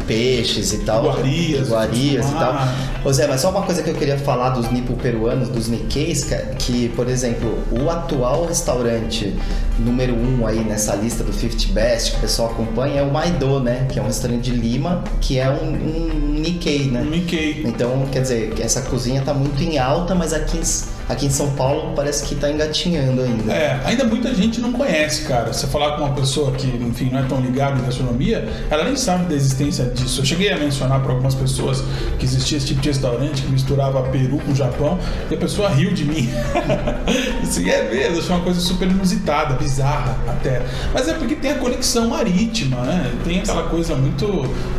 peixes 0.07 0.73
e 0.73 0.79
tal. 0.79 1.05
Iguarias, 1.05 1.67
iguarias 1.67 2.29
e 2.29 2.33
tal. 2.33 2.55
Ô 3.03 3.13
Zé, 3.13 3.27
mas 3.27 3.41
só 3.41 3.51
uma 3.51 3.61
coisa 3.61 3.83
que 3.83 3.89
eu 3.89 3.95
queria 3.95 4.17
falar 4.17 4.51
dos 4.51 4.71
nipo-peruanos, 4.71 5.49
dos 5.49 5.67
Nikkeis, 5.67 6.23
cara, 6.23 6.45
que, 6.57 6.89
por 6.89 7.07
exemplo, 7.07 7.59
o 7.71 7.89
atual 7.89 8.45
restaurante 8.45 9.35
número 9.79 10.15
um 10.15 10.47
aí 10.47 10.63
nessa 10.63 10.95
lista 10.95 11.23
do 11.23 11.31
50 11.31 11.73
Best 11.73 12.11
que 12.11 12.17
o 12.17 12.21
pessoal 12.21 12.51
acompanha 12.51 13.01
é 13.01 13.03
o 13.03 13.11
Maido, 13.11 13.59
né? 13.59 13.85
Que 13.91 13.99
é 13.99 14.01
um 14.01 14.05
restaurante 14.05 14.43
de 14.43 14.51
Lima, 14.51 15.03
que 15.21 15.37
é 15.37 15.49
um, 15.49 15.73
um 15.73 16.39
Nikkei, 16.39 16.85
né? 16.85 17.01
Um 17.01 17.09
Nikkei. 17.09 17.63
Então, 17.65 18.05
quer 18.11 18.21
dizer, 18.21 18.53
essa 18.59 18.81
cozinha 18.81 19.21
tá 19.21 19.33
muito 19.33 19.61
em 19.61 19.77
alta, 19.77 20.15
mas 20.15 20.33
aqui 20.33 20.57
em, 20.57 20.61
aqui 21.09 21.25
em 21.25 21.29
São 21.29 21.51
Paulo 21.51 21.93
parece 21.95 22.23
que 22.25 22.35
tá 22.35 22.49
engatinhando 22.51 23.21
ainda. 23.21 23.51
É, 23.53 23.79
ainda 23.85 24.03
muita 24.03 24.33
gente 24.35 24.59
não 24.59 24.71
conhece, 24.73 25.23
cara. 25.23 25.53
Você 25.53 25.67
falar 25.67 25.95
com 25.97 26.03
uma 26.03 26.13
pessoa 26.13 26.51
que, 26.51 26.67
enfim, 26.67 27.09
não 27.11 27.19
é 27.19 27.23
tão 27.23 27.39
ligada 27.39 27.79
em 27.79 27.83
gastronomia, 27.85 28.47
ela 28.69 28.83
nem 28.83 28.95
sabe 28.95 29.25
da 29.25 29.35
existência 29.35 29.85
disso. 29.85 30.21
Eu 30.21 30.25
cheguei 30.25 30.51
a 30.51 30.57
mencionar 30.57 30.99
para 31.01 31.11
algumas 31.11 31.33
pessoas 31.35 31.83
que 32.19 32.25
existia 32.25 32.57
esse 32.57 32.67
tipo 32.67 32.81
de 32.81 32.89
restaurante 32.89 33.41
que 33.41 33.49
misturava 33.51 34.01
Peru 34.09 34.37
com 34.39 34.53
Japão 34.53 34.97
e 35.29 35.33
a 35.33 35.37
pessoa 35.37 35.69
riu 35.69 35.93
de 35.93 36.05
mim. 36.05 36.29
Assim, 37.41 37.69
é 37.69 37.83
mesmo, 37.89 38.19
achei 38.19 38.35
uma 38.35 38.43
coisa 38.43 38.59
super 38.59 38.87
inusitada, 38.87 39.55
bizarra 39.55 40.17
até. 40.27 40.61
Mas 40.93 41.07
é 41.07 41.13
porque 41.13 41.35
tem 41.35 41.51
a 41.51 41.55
conexão 41.55 42.07
marítima, 42.09 42.81
né? 42.81 43.11
Tem 43.23 43.39
aquela 43.39 43.63
coisa 43.63 43.95
muito 43.95 44.27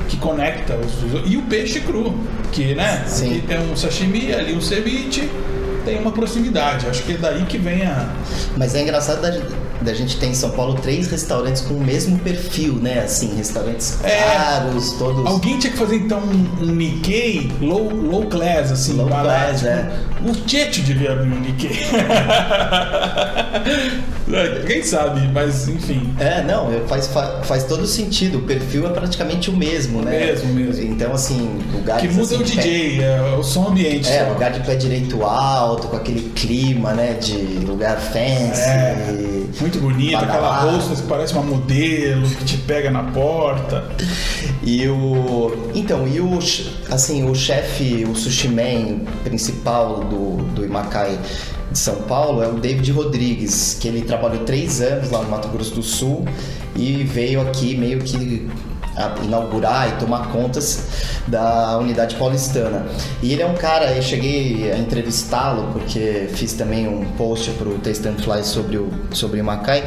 que 0.08 0.16
conecta 0.16 0.76
os 0.76 0.98
os- 1.02 1.30
E 1.30 1.36
o 1.36 1.42
peixe 1.42 1.80
cru, 1.80 2.14
que, 2.52 2.74
né? 2.74 3.04
Sim. 3.06 3.38
Aqui 3.38 3.46
tem 3.46 3.58
um 3.60 3.76
sashimi, 3.76 4.32
ali 4.32 4.54
um 4.54 4.60
ceviche. 4.60 5.28
Tem 5.88 5.98
uma 5.98 6.12
proximidade, 6.12 6.86
acho 6.86 7.02
que 7.02 7.14
é 7.14 7.16
daí 7.16 7.46
que 7.46 7.56
vem 7.56 7.82
a, 7.82 8.06
Mas 8.58 8.74
é 8.74 8.82
engraçado 8.82 9.22
da, 9.22 9.30
da 9.82 9.94
gente 9.94 10.16
ter 10.16 10.26
em 10.26 10.34
São 10.34 10.50
Paulo 10.50 10.74
três 10.74 11.08
restaurantes 11.08 11.62
com 11.62 11.74
o 11.74 11.80
mesmo 11.80 12.18
perfil, 12.18 12.74
né? 12.74 13.00
Assim, 13.00 13.34
restaurantes 13.36 13.98
É. 14.04 14.20
caros, 14.34 14.92
todos. 14.92 15.24
Alguém 15.26 15.58
tinha 15.58 15.72
que 15.72 15.78
fazer 15.78 15.96
então 15.96 16.18
um, 16.20 16.64
um 16.64 16.66
Nikkei 16.74 17.50
low, 17.60 17.88
low 17.90 18.26
class, 18.26 18.72
assim, 18.72 18.94
Low 18.94 19.08
barato. 19.08 19.28
class, 19.60 19.64
é. 19.64 19.90
O 20.26 20.32
Tietchan 20.32 20.82
devia 20.82 21.12
abrir 21.12 21.32
um 21.32 21.40
Nikkei. 21.40 21.70
Quem 24.66 24.82
sabe, 24.82 25.26
mas 25.32 25.68
enfim. 25.68 26.12
É, 26.18 26.42
não, 26.42 26.70
faz, 26.86 27.06
fa- 27.06 27.40
faz 27.44 27.64
todo 27.64 27.86
sentido. 27.86 28.38
O 28.38 28.42
perfil 28.42 28.86
é 28.86 28.90
praticamente 28.90 29.48
o 29.48 29.56
mesmo, 29.56 30.02
né? 30.02 30.10
Mesmo, 30.26 30.52
mesmo. 30.52 30.84
Então, 30.84 31.12
assim, 31.14 31.58
lugares. 31.72 32.02
Que 32.02 32.08
muda 32.14 32.34
assim, 32.34 32.42
o 32.42 32.44
DJ, 32.44 33.00
é 33.02 33.36
o 33.38 33.42
som 33.42 33.68
ambiente. 33.68 34.08
É, 34.08 34.24
só. 34.24 34.32
lugar 34.32 34.52
de 34.52 34.60
pé 34.60 34.74
direito 34.76 35.22
alto, 35.24 35.88
com 35.88 35.96
aquele 35.96 36.30
clima, 36.30 36.92
né? 36.92 37.14
De 37.14 37.36
lugar 37.64 37.98
fancy. 37.98 38.60
É, 38.60 39.37
muito 39.60 39.78
bonito, 39.80 40.16
aquela 40.16 40.62
bolsa 40.62 40.94
que 40.94 41.08
parece 41.08 41.32
uma 41.32 41.42
modelo 41.42 42.28
que 42.28 42.44
te 42.44 42.56
pega 42.58 42.90
na 42.90 43.04
porta. 43.04 43.84
E 44.62 44.86
o. 44.88 45.70
Então, 45.74 46.06
e 46.06 46.20
o. 46.20 46.38
Assim, 46.90 47.28
o 47.28 47.34
chefe, 47.34 48.04
o 48.04 48.14
sushi 48.14 48.48
man 48.48 49.00
principal 49.24 50.00
do, 50.00 50.36
do 50.54 50.64
Imacai 50.64 51.18
de 51.70 51.78
São 51.78 51.96
Paulo 52.02 52.42
é 52.42 52.48
o 52.48 52.54
David 52.54 52.90
Rodrigues, 52.92 53.76
que 53.78 53.88
ele 53.88 54.02
trabalhou 54.02 54.44
três 54.44 54.80
anos 54.80 55.10
lá 55.10 55.22
no 55.22 55.30
Mato 55.30 55.48
Grosso 55.48 55.74
do 55.74 55.82
Sul 55.82 56.24
e 56.74 57.04
veio 57.04 57.40
aqui 57.40 57.76
meio 57.76 57.98
que 58.00 58.48
inaugurar 59.24 59.88
e 59.88 59.92
tomar 60.00 60.28
contas 60.28 60.86
da 61.26 61.76
unidade 61.78 62.14
paulistana. 62.16 62.86
E 63.22 63.32
ele 63.32 63.42
é 63.42 63.46
um 63.46 63.54
cara, 63.54 63.92
eu 63.92 64.02
cheguei 64.02 64.70
a 64.72 64.78
entrevistá-lo 64.78 65.68
porque 65.72 66.28
fiz 66.32 66.52
também 66.54 66.88
um 66.88 67.04
post 67.16 67.50
pro 67.52 67.78
Taste 67.78 68.08
and 68.08 68.16
Fly 68.16 68.44
sobre 68.44 68.76
o 68.78 68.90
sobre 69.12 69.40
o 69.40 69.44
Macai 69.44 69.84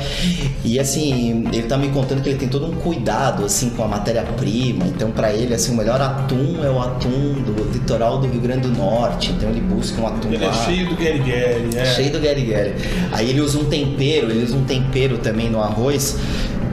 e 0.63 0.79
assim, 0.79 1.45
ele 1.51 1.63
tá 1.63 1.77
me 1.77 1.89
contando 1.89 2.21
que 2.21 2.29
ele 2.29 2.39
tem 2.39 2.47
todo 2.47 2.65
um 2.65 2.73
cuidado 2.75 3.45
assim 3.45 3.69
com 3.71 3.83
a 3.83 3.87
matéria-prima. 3.87 4.85
Então 4.85 5.11
para 5.11 5.33
ele 5.33 5.53
assim, 5.53 5.73
o 5.73 5.77
melhor 5.77 6.01
atum 6.01 6.63
é 6.63 6.69
o 6.69 6.79
atum 6.79 7.33
do 7.43 7.71
litoral 7.73 8.19
do 8.19 8.27
Rio 8.27 8.41
Grande 8.41 8.67
do 8.67 8.77
Norte. 8.77 9.31
Então 9.31 9.49
ele 9.49 9.61
busca 9.61 10.01
um 10.01 10.07
atum 10.07 10.29
Ele 10.31 10.45
lá. 10.45 10.51
é 10.51 10.65
cheio 10.65 10.89
do 10.89 10.95
Gary, 10.95 11.77
é. 11.77 11.85
Cheio 11.85 12.11
do 12.11 12.19
Gary. 12.19 12.51
Aí 13.11 13.29
ele 13.29 13.41
usa 13.41 13.57
um 13.57 13.65
tempero, 13.65 14.29
ele 14.29 14.43
usa 14.43 14.55
um 14.55 14.63
tempero 14.63 15.17
também 15.17 15.49
no 15.49 15.61
arroz 15.61 16.17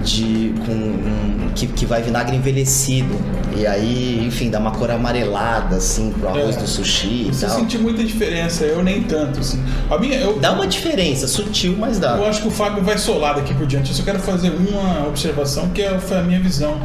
de 0.05 0.55
com 0.65 0.73
um, 0.73 1.51
que, 1.55 1.67
que 1.67 1.85
vai 1.85 2.03
vinagre 2.03 2.28
envelhecido. 2.35 3.15
E 3.57 3.67
aí, 3.67 4.25
enfim, 4.27 4.51
dá 4.51 4.59
uma 4.59 4.71
cor 4.71 4.91
amarelada 4.91 5.77
assim 5.77 6.11
pro 6.13 6.29
arroz 6.29 6.57
É. 6.57 6.61
do 6.61 6.67
sushi 6.69 7.27
e 7.29 7.35
Você 7.35 7.47
tal. 7.47 7.57
senti 7.57 7.77
muita 7.79 8.05
diferença, 8.05 8.65
eu 8.65 8.83
nem 8.83 9.03
tanto, 9.03 9.41
assim. 9.41 9.61
A 9.91 9.99
minha, 9.99 10.17
eu, 10.19 10.39
Dá 10.39 10.53
uma 10.53 10.67
diferença, 10.67 11.27
sutil, 11.27 11.77
mas 11.79 11.99
dá. 11.99 12.17
Eu 12.17 12.27
acho 12.27 12.43
que 12.43 12.49
o 12.49 12.51
Fábio 12.51 12.83
vai 12.85 12.97
solar 12.99 13.35
daqui 13.35 13.53
por 13.55 13.67
diante. 13.67 13.91
Eu 13.91 13.97
só 13.97 14.03
quero 14.03 14.19
fazer 14.21 14.51
uma 14.51 15.07
observação 15.09 15.69
que 15.71 15.83
é- 15.83 15.99
foi 15.99 16.19
a 16.19 16.23
minha 16.23 16.41
visão. 16.41 16.79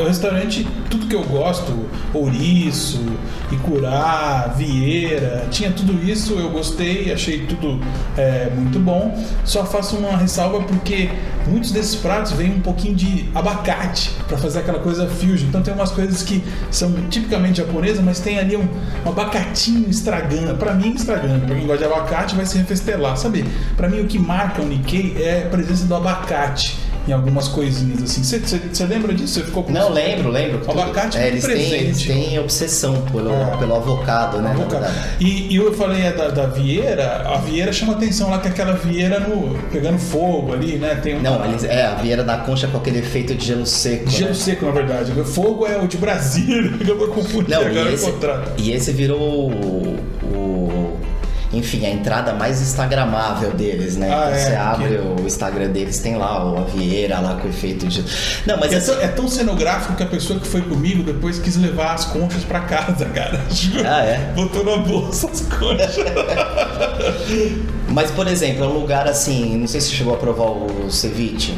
O 0.00 0.06
restaurante, 0.06 0.66
tudo 0.90 1.06
que 1.06 1.14
eu 1.14 1.24
gosto, 1.24 1.86
ouriço, 2.14 3.04
Icurá, 3.50 4.52
Vieira, 4.56 5.46
tinha 5.50 5.72
tudo 5.72 5.92
isso, 6.08 6.34
eu 6.34 6.50
gostei, 6.50 7.12
achei 7.12 7.46
tudo 7.46 7.80
é, 8.16 8.50
muito 8.54 8.78
bom. 8.78 9.18
Só 9.44 9.64
faço 9.64 9.96
uma 9.96 10.16
ressalva 10.16 10.62
porque 10.62 11.10
muitos 11.46 11.72
desses 11.72 11.96
pratos 11.96 12.32
vêm 12.32 12.54
um 12.54 12.60
pouquinho 12.60 12.94
de 12.94 13.28
abacate 13.34 14.10
para 14.28 14.38
fazer 14.38 14.60
aquela 14.60 14.78
coisa 14.78 15.08
fusion. 15.08 15.48
Então 15.48 15.62
tem 15.62 15.74
umas 15.74 15.90
coisas 15.90 16.22
que 16.22 16.44
são 16.70 16.92
tipicamente 17.08 17.58
japonesas, 17.58 18.04
mas 18.04 18.20
tem 18.20 18.38
ali 18.38 18.56
um, 18.56 18.68
um 19.04 19.08
abacatinho 19.08 19.88
estragando. 19.88 20.54
Para 20.56 20.74
mim, 20.74 20.94
estragando. 20.94 21.46
Pra 21.46 21.56
quem 21.56 21.66
gosta 21.66 21.86
de 21.86 21.92
abacate, 21.92 22.36
vai 22.36 22.46
se 22.46 22.58
refestelar. 22.58 23.16
Sabe? 23.16 23.44
Para 23.76 23.88
mim, 23.88 24.00
o 24.00 24.06
que 24.06 24.18
marca 24.18 24.62
o 24.62 24.66
Nikkei 24.66 25.16
é 25.18 25.44
a 25.46 25.50
presença 25.50 25.86
do 25.86 25.94
abacate 25.94 26.87
em 27.08 27.12
algumas 27.12 27.48
coisinhas 27.48 28.02
assim. 28.02 28.22
Você 28.22 28.84
lembra 28.86 29.14
disso? 29.14 29.34
Você 29.34 29.44
ficou 29.44 29.62
com 29.64 29.72
Não, 29.72 29.90
lembro, 29.92 30.28
lembro. 30.30 30.60
O 30.66 30.70
abacate 30.70 31.16
é, 31.18 31.28
eles, 31.28 31.44
têm, 31.44 31.54
presente. 31.54 31.74
eles 31.84 32.02
têm 32.06 32.38
obsessão 32.38 33.00
pelo, 33.12 33.32
É. 33.32 33.56
pelo 33.56 33.74
avocado, 33.76 34.40
né? 34.42 34.54
E, 35.18 35.52
e 35.52 35.56
eu 35.56 35.72
falei 35.74 36.02
é, 36.02 36.12
da, 36.12 36.28
da 36.28 36.46
Vieira, 36.46 37.22
a 37.26 37.38
Vieira 37.38 37.72
chama 37.72 37.94
atenção 37.94 38.30
lá 38.30 38.38
que 38.38 38.48
é 38.48 38.50
aquela 38.50 38.72
Vieira 38.72 39.20
no, 39.20 39.56
pegando 39.72 39.98
fogo 39.98 40.52
ali, 40.52 40.76
né? 40.76 40.94
Tem 41.02 41.14
uma, 41.14 41.22
Não, 41.22 41.44
eles, 41.46 41.64
é, 41.64 41.86
a 41.86 41.94
vieira 41.94 42.22
da 42.22 42.36
concha 42.38 42.66
com 42.68 42.76
aquele 42.78 42.98
efeito 42.98 43.34
de 43.34 43.44
gelo 43.46 43.66
seco. 43.66 44.08
Gelo 44.10 44.28
né? 44.30 44.34
seco, 44.34 44.66
na 44.66 44.72
verdade. 44.72 45.12
Fogo 45.24 45.66
é 45.66 45.76
o 45.78 45.86
de 45.88 45.96
Brasília, 45.96 46.72
eu 46.86 46.98
tô 46.98 47.08
confundindo 47.08 47.50
Não, 47.50 47.60
agora 47.66 47.88
e 47.88 47.92
o 47.92 47.94
esse, 47.94 48.10
contrato. 48.10 48.52
e 48.58 48.72
esse 48.72 48.92
virou 48.92 49.50
o, 49.50 49.96
o- 50.24 50.77
Enfim, 51.50 51.86
a 51.86 51.90
entrada 51.90 52.34
mais 52.34 52.60
instagramável 52.60 53.52
deles, 53.52 53.96
né? 53.96 54.08
Ah, 54.12 54.16
então 54.26 54.28
é, 54.34 54.38
você 54.38 54.54
abre 54.54 54.98
porque- 54.98 55.22
o 55.22 55.26
Instagram 55.26 55.68
deles, 55.70 55.98
tem 55.98 56.14
lá 56.16 56.44
o 56.44 56.58
a 56.58 56.60
Vieira 56.64 57.18
lá 57.20 57.36
com 57.36 57.48
efeito 57.48 57.86
de. 57.88 58.04
Não, 58.46 58.58
mas 58.58 58.70
É 58.72 58.76
assim, 58.76 58.92
tão, 58.92 59.00
é 59.00 59.08
tão 59.08 59.28
cenográfico 59.28 59.94
que 59.94 60.02
a 60.02 60.06
pessoa 60.06 60.38
que 60.38 60.46
foi 60.46 60.60
comigo 60.60 61.02
depois 61.02 61.38
quis 61.38 61.56
levar 61.56 61.94
as 61.94 62.04
conchas 62.04 62.44
pra 62.44 62.60
casa, 62.60 63.06
cara. 63.06 63.40
Ah, 63.86 64.04
é? 64.04 64.32
Botou 64.34 64.62
na 64.62 64.76
bolsa 64.82 65.30
as 65.30 65.40
conchas. 65.40 65.96
Mas, 67.88 68.10
por 68.10 68.26
exemplo, 68.28 68.64
é 68.64 68.66
um 68.66 68.72
lugar 68.78 69.06
assim, 69.08 69.56
não 69.56 69.66
sei 69.66 69.80
se 69.80 69.88
você 69.88 69.94
chegou 69.96 70.14
a 70.14 70.18
provar 70.18 70.50
o 70.50 70.90
ceviche. 70.90 71.54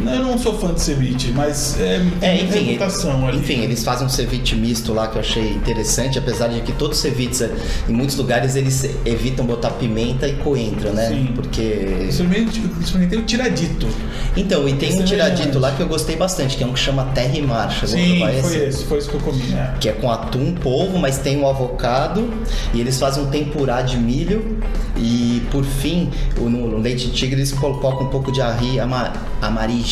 Eu 0.00 0.22
não 0.22 0.38
sou 0.38 0.56
fã 0.58 0.72
de 0.72 0.80
ceviche, 0.80 1.32
mas 1.34 1.78
é, 1.80 2.00
É, 2.20 2.42
enfim, 2.42 2.64
reputação 2.64 3.30
enfim, 3.34 3.60
eles 3.62 3.82
fazem 3.84 4.06
um 4.06 4.10
ceviche 4.10 4.54
misto 4.54 4.92
lá 4.92 5.08
que 5.08 5.16
eu 5.16 5.20
achei 5.20 5.50
interessante, 5.52 6.18
apesar 6.18 6.48
de 6.48 6.60
que 6.60 6.72
todos 6.72 6.96
os 6.96 7.02
ceviches, 7.02 7.50
em 7.88 7.92
muitos 7.92 8.16
lugares, 8.16 8.54
eles 8.54 8.88
evitam 9.04 9.44
botar 9.44 9.70
pimenta 9.70 10.26
e 10.28 10.34
coentro, 10.36 10.92
né? 10.92 11.08
Sim. 11.08 11.32
Porque. 11.34 12.06
Experimentei, 12.08 12.62
eu 12.62 12.80
experimentei 12.80 13.18
o 13.18 13.22
tiradito. 13.22 13.88
Então, 14.36 14.68
e 14.68 14.74
tem 14.74 14.88
Esse 14.90 14.98
um 14.98 15.02
é 15.02 15.04
tiradito 15.04 15.38
relevante. 15.38 15.58
lá 15.58 15.72
que 15.72 15.80
eu 15.82 15.88
gostei 15.88 16.16
bastante, 16.16 16.56
que 16.56 16.62
é 16.62 16.66
um 16.66 16.72
que 16.72 16.78
chama 16.78 17.04
Terra 17.14 17.36
e 17.36 17.42
Mar. 17.42 17.70
Chegou 17.70 17.94
a 17.96 17.98
Sim, 17.98 18.18
foi 18.18 18.36
esse? 18.38 18.56
esse, 18.56 18.84
foi 18.84 18.98
esse 18.98 19.08
que 19.08 19.14
eu 19.14 19.20
comi. 19.20 19.42
É. 19.52 19.74
que 19.80 19.88
é 19.88 19.92
com 19.92 20.10
atum, 20.10 20.54
polvo, 20.54 20.98
mas 20.98 21.18
tem 21.18 21.40
o 21.40 21.48
avocado 21.48 22.28
e 22.74 22.80
eles 22.80 22.98
fazem 22.98 23.22
um 23.24 23.26
tempurá 23.30 23.82
de 23.82 23.96
milho 23.96 24.58
e 24.96 25.42
por 25.50 25.64
fim 25.64 26.10
no, 26.36 26.78
leite 26.78 27.06
de 27.06 27.12
tigre 27.12 27.36
eles 27.36 27.52
colocam 27.52 28.06
um 28.06 28.10
pouco 28.10 28.30
de 28.30 28.40
arri 28.40 28.78
ama, 28.78 29.12
amarillo, 29.40 29.87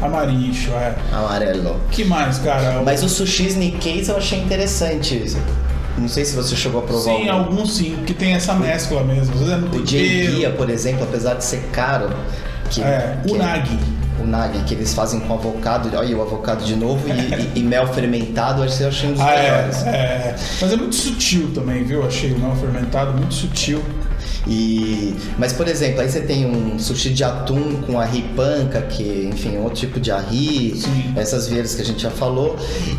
Amaricho, 0.00 0.70
é. 0.72 0.94
amarelo. 1.12 1.80
que 1.90 2.04
mais, 2.04 2.38
cara? 2.38 2.82
Mas 2.84 3.02
os 3.02 3.12
sushis 3.12 3.56
Nikkeis 3.56 4.08
eu 4.08 4.16
achei 4.16 4.38
interessante. 4.40 5.36
Não 5.98 6.08
sei 6.08 6.24
se 6.24 6.34
você 6.36 6.54
chegou 6.54 6.80
a 6.80 6.84
provar 6.84 7.02
Sim, 7.16 7.28
algum. 7.28 7.50
alguns 7.50 7.76
sim, 7.76 7.96
que 8.06 8.14
tem 8.14 8.32
essa 8.34 8.54
mescla 8.54 9.02
mesmo. 9.02 9.34
Às 9.34 9.40
vezes 9.40 9.52
é 9.52 9.56
no 9.56 9.68
O. 9.82 9.86
Jeigia, 9.86 10.50
por 10.50 10.70
exemplo, 10.70 11.02
apesar 11.04 11.34
de 11.34 11.44
ser 11.44 11.62
caro, 11.72 12.08
que, 12.70 12.80
É, 12.80 13.18
que 13.26 13.32
unagi. 13.34 13.78
o 14.22 14.26
nagi 14.26 14.60
que 14.64 14.74
eles 14.74 14.94
fazem 14.94 15.20
com 15.20 15.34
avocado, 15.34 15.90
olha 15.94 16.16
o 16.16 16.22
avocado 16.22 16.64
de 16.64 16.76
novo 16.76 17.06
e, 17.08 17.10
e- 17.12 17.60
e 17.60 17.62
mel 17.62 17.86
fermentado, 17.88 18.62
eu 18.62 18.68
achei 18.88 19.08
um 19.10 19.12
dos 19.12 19.20
Ah, 19.20 19.26
melhores. 19.26 19.86
é, 19.86 19.90
é. 19.90 20.36
Mas 20.60 20.72
é 20.72 20.76
muito 20.76 20.94
sutil 20.94 21.50
também, 21.54 21.82
viu? 21.84 22.06
Achei 22.06 22.32
o 22.32 22.38
mel 22.38 22.54
fermentado 22.56 23.12
muito 23.12 23.34
sutil. 23.34 23.82
E, 24.46 25.14
mas, 25.38 25.52
por 25.52 25.68
exemplo, 25.68 26.00
aí 26.00 26.08
você 26.08 26.20
tem 26.20 26.46
um 26.46 26.78
sushi 26.78 27.10
de 27.10 27.22
atum 27.24 27.82
com 27.82 27.98
panca, 28.34 28.82
que, 28.82 29.28
enfim, 29.32 29.56
é 29.56 29.58
outro 29.58 29.76
tipo 29.76 30.00
de 30.00 30.10
arri, 30.10 30.74
Sim. 30.76 31.12
essas 31.16 31.48
vieiras 31.48 31.74
que 31.74 31.82
a 31.82 31.84
gente 31.84 32.02
já 32.02 32.10
falou. 32.10 32.56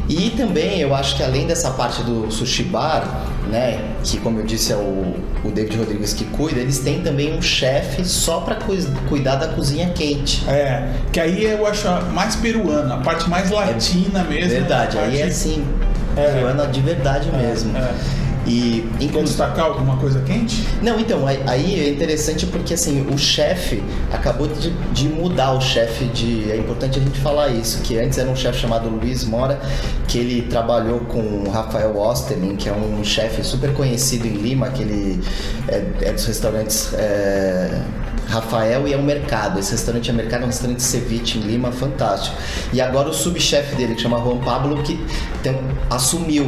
E 0.07 0.29
também 0.31 0.79
eu 0.79 0.93
acho 0.95 1.15
que 1.15 1.23
além 1.23 1.47
dessa 1.47 1.71
parte 1.71 2.01
do 2.03 2.31
sushi 2.31 2.63
bar, 2.63 3.25
né, 3.49 3.81
que 4.03 4.17
como 4.19 4.39
eu 4.39 4.45
disse 4.45 4.71
é 4.71 4.75
o, 4.75 5.15
o 5.43 5.51
David 5.51 5.77
Rodrigues 5.77 6.13
que 6.13 6.25
cuida, 6.25 6.59
eles 6.59 6.79
têm 6.79 7.01
também 7.01 7.33
um 7.35 7.41
chefe 7.41 8.05
só 8.05 8.39
para 8.41 8.57
cuidar 9.09 9.35
da 9.35 9.47
cozinha 9.49 9.89
quente. 9.89 10.43
É, 10.47 10.87
que 11.11 11.19
aí 11.19 11.43
eu 11.43 11.65
acho 11.65 11.87
a 11.87 12.01
mais 12.01 12.35
peruana, 12.35 12.95
a 12.95 12.97
parte 12.97 13.29
mais 13.29 13.49
latina 13.49 14.23
mesmo. 14.23 14.49
Verdade, 14.49 14.97
a 14.97 15.01
aí 15.01 15.21
é 15.21 15.25
assim, 15.25 15.63
É. 16.15 16.31
peruana 16.31 16.67
de 16.67 16.81
verdade 16.81 17.29
É, 17.33 17.37
mesmo. 17.37 17.75
é. 17.77 17.93
E 18.47 18.87
Quer 18.97 19.03
inclusive 19.05 19.23
destacar 19.27 19.65
alguma 19.65 19.97
coisa 19.97 20.19
quente? 20.21 20.65
Não, 20.81 20.99
então, 20.99 21.27
aí- 21.27 21.79
é 21.79 21.89
interessante 21.89 22.45
porque 22.47 22.73
assim, 22.73 23.05
o 23.13 23.17
chefe 23.17 23.83
acabou 24.11 24.47
de, 24.47 24.71
de 24.93 25.07
mudar 25.07 25.51
o 25.53 25.61
chefe 25.61 26.05
de. 26.05 26.51
É 26.51 26.57
importante 26.57 26.97
a 26.97 27.01
gente 27.01 27.19
falar 27.19 27.49
isso, 27.49 27.79
que 27.83 27.99
antes 27.99 28.17
era 28.17 28.29
um 28.29 28.35
chefe 28.35 28.59
chamado 28.59 28.89
Luiz 28.89 29.23
Mora, 29.23 29.59
que 30.07 30.17
ele 30.17 30.41
trabalhou 30.43 31.01
com 31.01 31.19
o 31.19 31.49
Rafael 31.51 31.95
Osterlin, 31.97 32.55
que 32.55 32.67
é 32.67 32.73
um 32.73 33.03
chefe 33.03 33.43
super 33.43 33.73
conhecido 33.73 34.25
em 34.27 34.33
Lima, 34.33 34.69
que 34.69 34.81
ele 34.81 35.21
é, 35.67 35.83
é 36.01 36.11
dos 36.11 36.25
restaurantes. 36.25 36.93
é, 36.95 37.81
Rafael 38.27 38.87
e 38.87 38.93
é 38.93 38.97
um 38.97 39.03
mercado. 39.03 39.59
Esse 39.59 39.71
restaurante 39.73 40.09
é 40.09 40.13
mercado, 40.13 40.41
é 40.41 40.43
um 40.45 40.47
restaurante 40.47 40.77
de 40.77 40.83
ceviche 40.83 41.37
em 41.37 41.41
Lima, 41.41 41.69
fantástico. 41.71 42.33
E 42.71 42.79
agora 42.79 43.09
o 43.09 43.13
subchefe 43.13 43.75
dele, 43.75 43.93
que 43.93 44.01
chama 44.01 44.17
Juan 44.19 44.37
Pablo, 44.37 44.81
que 44.83 45.05
tem- 45.43 45.59
assumiu 45.89 46.47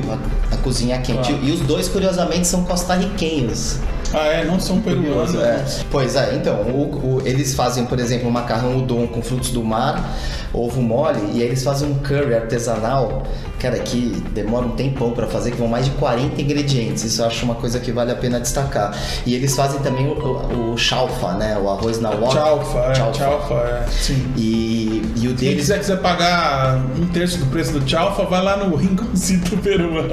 a, 0.64 0.66
a 0.66 0.66
cozinha 0.66 0.98
quente. 1.00 1.32
Ah. 1.34 1.40
E 1.46 1.52
os 1.52 1.60
dois, 1.62 1.88
curiosamente, 1.88 2.48
são 2.48 2.64
costarriquenhos. 2.64 3.78
Ah, 4.14 4.28
é, 4.28 4.46
não 4.46 4.60
são 4.60 4.80
peruanos. 4.80 5.34
É. 5.34 5.64
Pois 5.90 6.16
é, 6.16 6.36
então, 6.36 6.62
o- 6.62 7.18
o- 7.18 7.22
eles 7.26 7.56
fazem, 7.56 7.86
por 7.86 8.00
exemplo, 8.00 8.28
um 8.28 8.32
macarrão 8.32 8.78
udon 8.78 9.08
com 9.08 9.24
frutos 9.24 9.50
do 9.50 9.64
mar, 9.64 10.16
ovo 10.54 10.82
mole, 10.84 11.20
e 11.34 11.42
aí 11.42 11.48
eles 11.48 11.64
fazem 11.64 11.90
um 11.90 11.96
curry 11.96 12.36
artesanal, 12.36 13.24
cara, 13.60 13.80
que 13.80 14.22
demora 14.32 14.68
um 14.68 14.72
tempão 14.76 15.10
pra 15.14 15.26
fazer, 15.26 15.50
que 15.50 15.58
vão 15.58 15.68
mais 15.68 15.86
de 15.86 15.92
40 15.92 16.40
ingredientes. 16.40 17.04
Isso 17.04 17.24
eu 17.24 17.26
acho 17.26 17.44
uma 17.44 17.56
coisa 17.56 17.80
que 17.80 17.92
vale 17.92 18.12
a 18.12 18.16
pena 18.16 18.40
destacar. 18.40 18.96
E 19.26 19.34
eles 19.34 19.56
fazem 19.56 19.80
também 19.80 20.06
o, 20.08 20.12
o, 20.14 20.74
o 20.74 20.78
chalfa, 20.78 21.32
né? 21.34 21.58
O 21.58 21.68
arroz 21.68 22.00
na 22.00 22.12
wok. 22.12 22.36
Tchalfa, 22.36 22.80
é, 22.80 22.94
Chalfa. 22.96 23.54
é. 23.56 23.88
Sim. 23.90 24.32
E, 24.38 25.02
e 25.16 25.28
o 25.28 25.34
deles 25.34 25.62
quiser, 25.62 25.80
quiser 25.80 25.98
pagar 25.98 26.78
um 26.98 27.06
terço 27.08 27.38
do 27.38 27.46
preço 27.48 27.74
do 27.74 27.82
tchalfa, 27.82 28.24
vai 28.24 28.44
lá 28.44 28.58
no 28.58 28.76
rinconcito 28.76 29.56
peruano. 29.58 30.10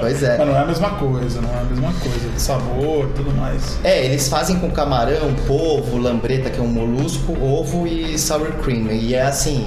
Pois 0.00 0.22
é. 0.22 0.38
Mas 0.38 0.46
não 0.46 0.56
é 0.56 0.60
a 0.60 0.66
mesma 0.66 0.90
coisa, 0.90 1.40
não 1.40 1.50
é 1.50 1.60
a 1.60 1.64
mesma 1.64 1.92
coisa. 1.94 2.30
Sabor, 2.36 3.08
tudo 3.14 3.32
mais. 3.32 3.78
É, 3.82 4.04
eles 4.04 4.28
fazem 4.28 4.58
com 4.58 4.70
camarão, 4.70 5.34
polvo, 5.46 5.98
lambreta, 5.98 6.50
que 6.50 6.58
é 6.58 6.62
um 6.62 6.68
molusco, 6.68 7.36
ovo 7.40 7.86
e 7.86 8.18
sour 8.18 8.52
cream. 8.62 8.90
E 8.90 9.14
é 9.14 9.22
assim, 9.22 9.66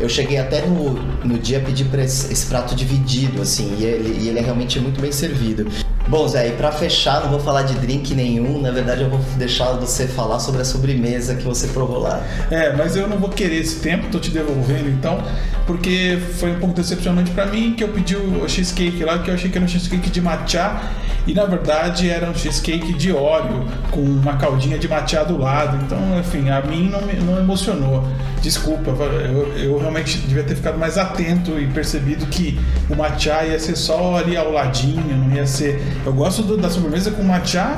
eu 0.00 0.08
cheguei 0.08 0.38
até 0.38 0.62
no, 0.66 0.94
no 1.24 1.38
dia 1.38 1.58
a 1.58 1.60
pedir 1.60 1.84
pra 1.86 2.02
esse, 2.02 2.32
esse 2.32 2.46
prato 2.46 2.74
dividido, 2.74 3.42
assim, 3.42 3.76
e 3.78 3.84
ele, 3.84 4.24
e 4.24 4.28
ele 4.28 4.38
é 4.38 4.42
realmente 4.42 4.78
muito 4.80 5.00
bem 5.00 5.12
servido. 5.12 5.66
Bom, 6.08 6.26
Zé, 6.26 6.48
e 6.48 6.52
pra 6.52 6.72
fechar, 6.72 7.22
não 7.22 7.30
vou 7.30 7.40
falar 7.40 7.62
de 7.62 7.74
drink 7.74 8.14
nenhum. 8.14 8.60
Na 8.60 8.70
verdade, 8.70 9.02
eu 9.02 9.08
vou 9.08 9.20
deixar 9.36 9.72
você 9.72 10.06
falar 10.06 10.40
sobre 10.40 10.60
a 10.60 10.64
sobremesa 10.64 11.34
que 11.36 11.44
você 11.44 11.68
provou 11.68 12.00
lá. 12.00 12.22
É, 12.50 12.74
mas 12.74 12.96
eu 12.96 13.08
não 13.08 13.18
vou 13.18 13.30
querer 13.30 13.60
esse 13.60 13.76
tempo, 13.76 14.08
tô 14.10 14.18
te 14.18 14.30
devolvendo 14.30 14.88
então, 14.90 15.22
porque 15.66 16.18
foi 16.38 16.52
um 16.52 16.58
pouco 16.58 16.74
decepcionante 16.74 17.30
pra 17.30 17.46
mim 17.46 17.74
que 17.74 17.84
eu 17.84 17.88
pedi 17.88 18.16
o 18.16 18.48
cheesecake 18.48 19.04
lá, 19.04 19.18
que 19.18 19.30
eu 19.30 19.34
achei 19.34 19.50
que 19.50 19.56
era 19.56 19.64
um 19.64 19.68
cheesecake 19.68 20.10
de 20.10 20.20
matcha 20.20 20.80
e 21.26 21.34
na 21.34 21.44
verdade 21.44 22.10
era 22.10 22.28
um 22.28 22.34
cheesecake 22.34 22.92
de 22.94 23.12
óleo 23.12 23.64
com 23.90 24.00
uma 24.00 24.36
caldinha 24.36 24.78
de 24.78 24.88
matcha 24.88 25.24
do 25.24 25.38
lado. 25.38 25.78
Então, 25.84 25.98
enfim, 26.18 26.50
a 26.50 26.60
mim 26.62 26.88
não, 26.88 27.02
me, 27.02 27.14
não 27.14 27.38
emocionou. 27.38 28.04
Desculpa, 28.40 28.90
eu, 28.90 29.56
eu 29.56 29.78
realmente 29.78 30.18
devia 30.18 30.42
ter 30.42 30.56
ficado 30.56 30.78
mais 30.78 30.98
atento 30.98 31.58
e 31.60 31.66
percebido 31.68 32.26
que 32.26 32.58
o 32.90 32.96
matcha 32.96 33.44
ia 33.44 33.58
ser 33.58 33.76
só 33.76 34.16
ali 34.16 34.36
ao 34.36 34.50
ladinho, 34.50 35.16
não 35.16 35.32
ia 35.34 35.46
ser. 35.46 35.80
Eu 36.04 36.12
gosto 36.12 36.42
do, 36.42 36.56
da 36.56 36.68
sobremesa 36.68 37.12
com 37.12 37.22
matcha 37.22 37.76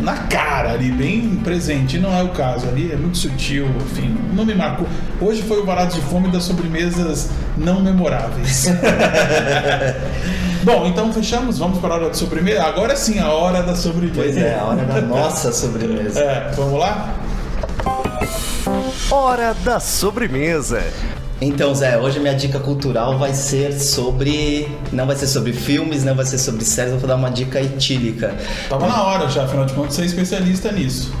na 0.00 0.14
cara 0.14 0.72
ali, 0.72 0.90
bem 0.90 1.36
presente. 1.42 1.96
E 1.96 2.00
não 2.00 2.12
é 2.12 2.22
o 2.22 2.28
caso 2.28 2.68
ali, 2.68 2.92
é 2.92 2.96
muito 2.96 3.18
sutil, 3.18 3.66
enfim, 3.76 4.16
não 4.32 4.44
me 4.44 4.54
marcou. 4.54 4.86
Hoje 5.20 5.42
foi 5.42 5.60
o 5.60 5.64
barato 5.64 5.94
de 5.94 6.00
fome 6.02 6.28
das 6.28 6.44
sobremesas 6.44 7.30
não 7.56 7.80
memoráveis. 7.80 8.66
Bom, 10.62 10.86
então 10.86 11.12
fechamos, 11.12 11.58
vamos 11.58 11.78
para 11.78 11.94
a 11.94 11.96
hora 11.96 12.08
da 12.08 12.14
sobremesa. 12.14 12.64
Agora 12.64 12.96
sim, 12.96 13.18
a 13.18 13.30
hora 13.30 13.62
da 13.62 13.74
sobremesa. 13.74 14.20
Pois 14.20 14.36
é, 14.36 14.58
a 14.58 14.64
hora 14.64 14.84
da 14.84 15.00
nossa 15.00 15.52
sobremesa. 15.52 16.20
É, 16.20 16.52
vamos 16.56 16.80
lá? 16.80 17.14
Hora 19.10 19.54
da 19.64 19.78
sobremesa. 19.78 20.82
Então, 21.38 21.74
Zé, 21.74 21.98
hoje 21.98 22.18
minha 22.18 22.34
dica 22.34 22.58
cultural 22.58 23.18
vai 23.18 23.34
ser 23.34 23.78
sobre. 23.78 24.66
Não 24.90 25.06
vai 25.06 25.14
ser 25.16 25.26
sobre 25.26 25.52
filmes, 25.52 26.02
não 26.02 26.14
vai 26.14 26.24
ser 26.24 26.38
sobre 26.38 26.64
séries, 26.64 26.94
eu 26.94 26.98
vou 26.98 27.06
dar 27.06 27.16
uma 27.16 27.30
dica 27.30 27.60
etílica. 27.60 28.34
Tava 28.70 28.86
na 28.86 29.02
hora 29.02 29.28
já, 29.28 29.44
afinal 29.44 29.66
de 29.66 29.74
contas, 29.74 29.94
você 29.94 30.02
é 30.02 30.04
especialista 30.06 30.72
nisso. 30.72 31.12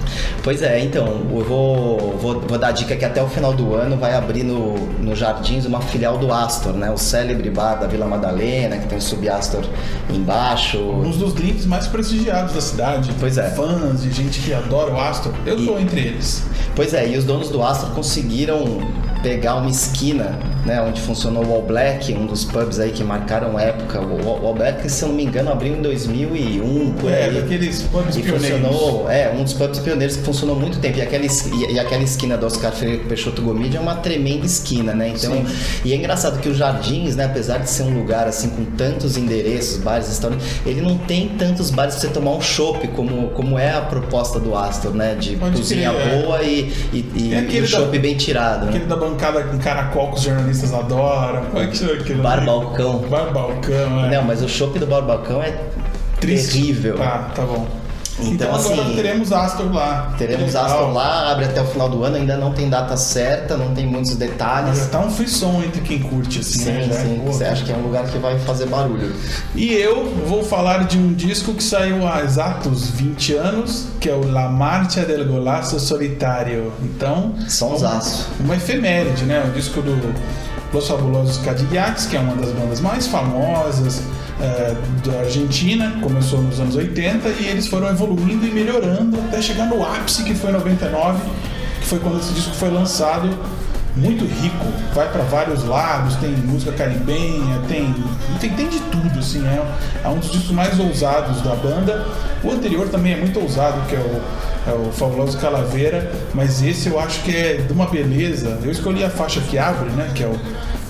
Pois 0.42 0.62
é, 0.62 0.80
então, 0.80 1.06
eu 1.30 1.44
vou, 1.44 2.16
vou, 2.18 2.40
vou 2.40 2.58
dar 2.58 2.68
a 2.68 2.72
dica 2.72 2.96
que 2.96 3.04
até 3.04 3.22
o 3.22 3.28
final 3.28 3.52
do 3.52 3.74
ano 3.74 3.98
vai 3.98 4.14
abrir 4.14 4.42
no, 4.42 4.78
no 5.02 5.14
Jardins 5.14 5.66
uma 5.66 5.82
filial 5.82 6.16
do 6.16 6.32
Astor, 6.32 6.72
né? 6.72 6.90
O 6.90 6.96
célebre 6.96 7.50
bar 7.50 7.74
da 7.74 7.86
Vila 7.86 8.06
Madalena, 8.06 8.78
que 8.78 8.86
tem 8.86 8.96
o 8.96 9.02
Sub-Astor 9.02 9.66
embaixo. 10.08 10.78
Um 10.78 11.10
dos 11.10 11.34
drinks 11.34 11.66
mais 11.66 11.86
prestigiados 11.86 12.54
da 12.54 12.60
cidade. 12.62 13.12
Pois 13.20 13.36
é. 13.36 13.50
Fãs 13.50 14.02
e 14.02 14.10
gente 14.10 14.40
que 14.40 14.54
adora 14.54 14.94
o 14.94 14.98
Astor. 14.98 15.34
Eu 15.44 15.62
tô 15.62 15.78
entre 15.78 16.00
eles. 16.00 16.42
Pois 16.74 16.94
é, 16.94 17.06
e 17.06 17.18
os 17.18 17.24
donos 17.24 17.50
do 17.50 17.62
Astor 17.62 17.90
conseguiram 17.90 18.80
pegar 19.26 19.56
uma 19.56 19.68
esquina, 19.68 20.38
né, 20.64 20.80
onde 20.80 21.00
funcionou 21.00 21.44
o 21.44 21.52
All 21.52 21.62
Black, 21.62 22.12
um 22.14 22.26
dos 22.26 22.44
pubs 22.44 22.78
aí 22.78 22.92
que 22.92 23.02
marcaram 23.02 23.58
época. 23.58 24.00
O 24.00 24.46
All 24.46 24.54
Black, 24.54 24.88
se 24.88 25.02
eu 25.02 25.08
não 25.08 25.16
me 25.16 25.24
engano, 25.24 25.50
abriu 25.50 25.74
em 25.76 25.82
2001, 25.82 26.92
por 26.92 27.10
É, 27.10 27.24
aí. 27.24 27.34
daqueles 27.34 27.82
pubs 27.82 28.16
E 28.16 28.22
pioneiros. 28.22 28.60
funcionou, 28.68 29.10
é, 29.10 29.32
um 29.36 29.42
dos 29.42 29.52
pubs 29.52 29.80
pioneiros 29.80 30.16
que 30.16 30.22
funcionou 30.22 30.54
muito 30.54 30.78
tempo. 30.78 30.96
E 30.98 31.02
aquela, 31.02 31.24
e, 31.24 31.72
e 31.72 31.78
aquela 31.80 32.04
esquina 32.04 32.36
do 32.36 32.46
Oscar 32.46 32.70
Freire 32.70 32.98
com 32.98 33.08
Peixoto 33.08 33.42
Gomide 33.42 33.76
é 33.76 33.80
uma 33.80 33.96
tremenda 33.96 34.46
esquina, 34.46 34.94
né? 34.94 35.08
Então, 35.08 35.32
Sim. 35.32 35.44
e 35.84 35.92
é 35.92 35.96
engraçado 35.96 36.38
que 36.40 36.48
os 36.48 36.56
Jardins, 36.56 37.16
né, 37.16 37.24
apesar 37.24 37.58
de 37.58 37.68
ser 37.68 37.82
um 37.82 37.94
lugar 37.98 38.28
assim 38.28 38.48
com 38.50 38.64
tantos 38.76 39.16
endereços, 39.16 39.78
bares, 39.78 40.06
restaurantes, 40.06 40.46
ele 40.64 40.80
não 40.82 40.96
tem 40.98 41.30
tantos 41.30 41.68
bares 41.72 41.94
pra 41.96 42.02
você 42.02 42.08
tomar 42.14 42.30
um 42.30 42.40
chopp, 42.40 42.86
como, 42.88 43.28
como 43.30 43.58
é 43.58 43.72
a 43.72 43.80
proposta 43.80 44.38
do 44.38 44.54
Astor, 44.56 44.94
né? 44.94 45.16
De 45.18 45.34
cozinha 45.34 45.90
é. 45.90 46.22
boa 46.22 46.42
e, 46.44 46.72
e, 46.92 46.98
e, 46.98 47.02
Tem 47.02 47.28
e 47.30 47.34
aquele 47.36 47.64
o 47.64 47.68
chopp 47.68 47.90
da- 47.92 47.98
bem 47.98 48.14
tirado, 48.16 48.66
né? 48.66 48.70
Aquele 48.70 48.84
da 48.84 48.96
bancada 49.16 49.42
com 49.44 49.58
caracol 49.58 50.10
que 50.10 50.16
os 50.18 50.22
jornalistas 50.22 50.74
adoram. 50.74 51.42
Aquilo? 51.58 52.22
Bar 52.22 52.38
ali? 52.38 52.46
balcão. 52.46 52.98
Bar 53.08 53.32
balcão, 53.32 54.04
é. 54.04 54.10
Não, 54.14 54.22
mas 54.24 54.42
o 54.42 54.48
chopp 54.48 54.78
do 54.78 54.86
Barbacão 54.86 55.42
é 55.42 55.58
Triste. 56.20 56.52
terrível. 56.52 56.96
Tá, 56.98 57.30
tá 57.34 57.42
bom. 57.42 57.66
Então, 58.18 58.54
agora 58.54 58.82
assim, 58.82 58.94
teremos 58.94 59.30
Astor 59.32 59.72
lá. 59.72 60.14
Teremos 60.16 60.46
Legal. 60.46 60.64
Astor 60.66 60.92
lá, 60.92 61.32
abre 61.32 61.44
até 61.44 61.60
o 61.60 61.66
final 61.66 61.88
do 61.88 62.02
ano, 62.02 62.16
ainda 62.16 62.36
não 62.36 62.52
tem 62.52 62.68
data 62.70 62.96
certa, 62.96 63.56
não 63.56 63.74
tem 63.74 63.86
muitos 63.86 64.16
detalhes. 64.16 64.78
já 64.78 64.86
tá 64.86 65.00
um 65.00 65.10
frisson 65.10 65.62
entre 65.62 65.82
quem 65.82 65.98
curte, 65.98 66.40
assim, 66.40 66.58
Sim, 66.60 66.72
né? 66.72 66.88
É- 66.90 66.92
sim. 66.92 67.22
Pô, 67.24 67.32
Você 67.32 67.44
acha 67.44 67.64
que 67.64 67.72
é 67.72 67.76
um 67.76 67.82
lugar 67.82 68.04
que 68.06 68.16
vai 68.18 68.38
fazer 68.38 68.66
barulho? 68.66 69.14
E 69.54 69.72
eu 69.74 70.06
vou 70.26 70.42
falar 70.42 70.84
de 70.84 70.96
um 70.96 71.12
disco 71.12 71.52
que 71.52 71.62
saiu 71.62 72.06
há 72.08 72.22
exatos 72.22 72.88
20 72.90 73.34
anos, 73.34 73.88
que 74.00 74.08
é 74.08 74.14
o 74.14 74.26
La 74.30 74.48
Marcha 74.48 75.04
del 75.04 75.26
Golaço 75.26 75.78
Solitário. 75.78 76.72
Então, 76.82 77.34
Sonsaço. 77.48 78.28
uma 78.40 78.56
efeméride, 78.56 79.24
né? 79.24 79.44
O 79.46 79.50
disco 79.52 79.82
do 79.82 79.96
Los 80.76 80.88
Fabulosos 80.88 81.38
Cadillacs, 81.38 82.04
que 82.04 82.18
é 82.18 82.20
uma 82.20 82.36
das 82.36 82.52
bandas 82.52 82.80
mais 82.80 83.06
famosas 83.06 84.02
eh, 84.38 84.76
da 85.06 85.20
Argentina, 85.20 85.98
começou 86.02 86.42
nos 86.42 86.60
anos 86.60 86.76
80 86.76 87.30
e 87.30 87.46
eles 87.46 87.66
foram 87.66 87.88
evoluindo 87.88 88.46
e 88.46 88.50
melhorando 88.50 89.18
até 89.20 89.40
chegar 89.40 89.70
no 89.70 89.82
ápice 89.82 90.22
que 90.22 90.34
foi 90.34 90.50
em 90.50 90.52
99, 90.52 91.18
que 91.80 91.86
foi 91.86 91.98
quando 91.98 92.20
esse 92.20 92.30
disco 92.34 92.54
foi 92.56 92.68
lançado. 92.68 93.26
Muito 93.96 94.26
rico, 94.26 94.66
vai 94.94 95.10
para 95.10 95.22
vários 95.22 95.64
lados, 95.64 96.16
tem 96.16 96.30
música 96.30 96.70
caribenha, 96.72 97.62
tem, 97.66 97.94
tem, 98.38 98.50
tem 98.50 98.68
de 98.68 98.78
tudo, 98.80 99.18
assim, 99.18 99.42
é, 99.46 99.62
é 100.04 100.08
um 100.08 100.18
dos 100.18 100.30
discos 100.30 100.50
mais 100.50 100.78
ousados 100.78 101.40
da 101.40 101.54
banda. 101.54 102.06
O 102.44 102.50
anterior 102.50 102.88
também 102.88 103.14
é 103.14 103.16
muito 103.16 103.40
ousado, 103.40 103.80
que 103.88 103.94
é 103.94 103.98
o, 103.98 104.70
é 104.70 104.74
o 104.74 104.92
Fabuloso 104.92 105.38
Calaveira, 105.38 106.12
mas 106.34 106.62
esse 106.62 106.88
eu 106.88 107.00
acho 107.00 107.22
que 107.22 107.34
é 107.34 107.54
de 107.54 107.72
uma 107.72 107.86
beleza. 107.86 108.58
Eu 108.62 108.70
escolhi 108.70 109.02
a 109.02 109.08
faixa 109.08 109.40
que 109.40 109.56
abre, 109.56 109.88
né, 109.90 110.10
que 110.14 110.22
é 110.22 110.26
o 110.26 110.38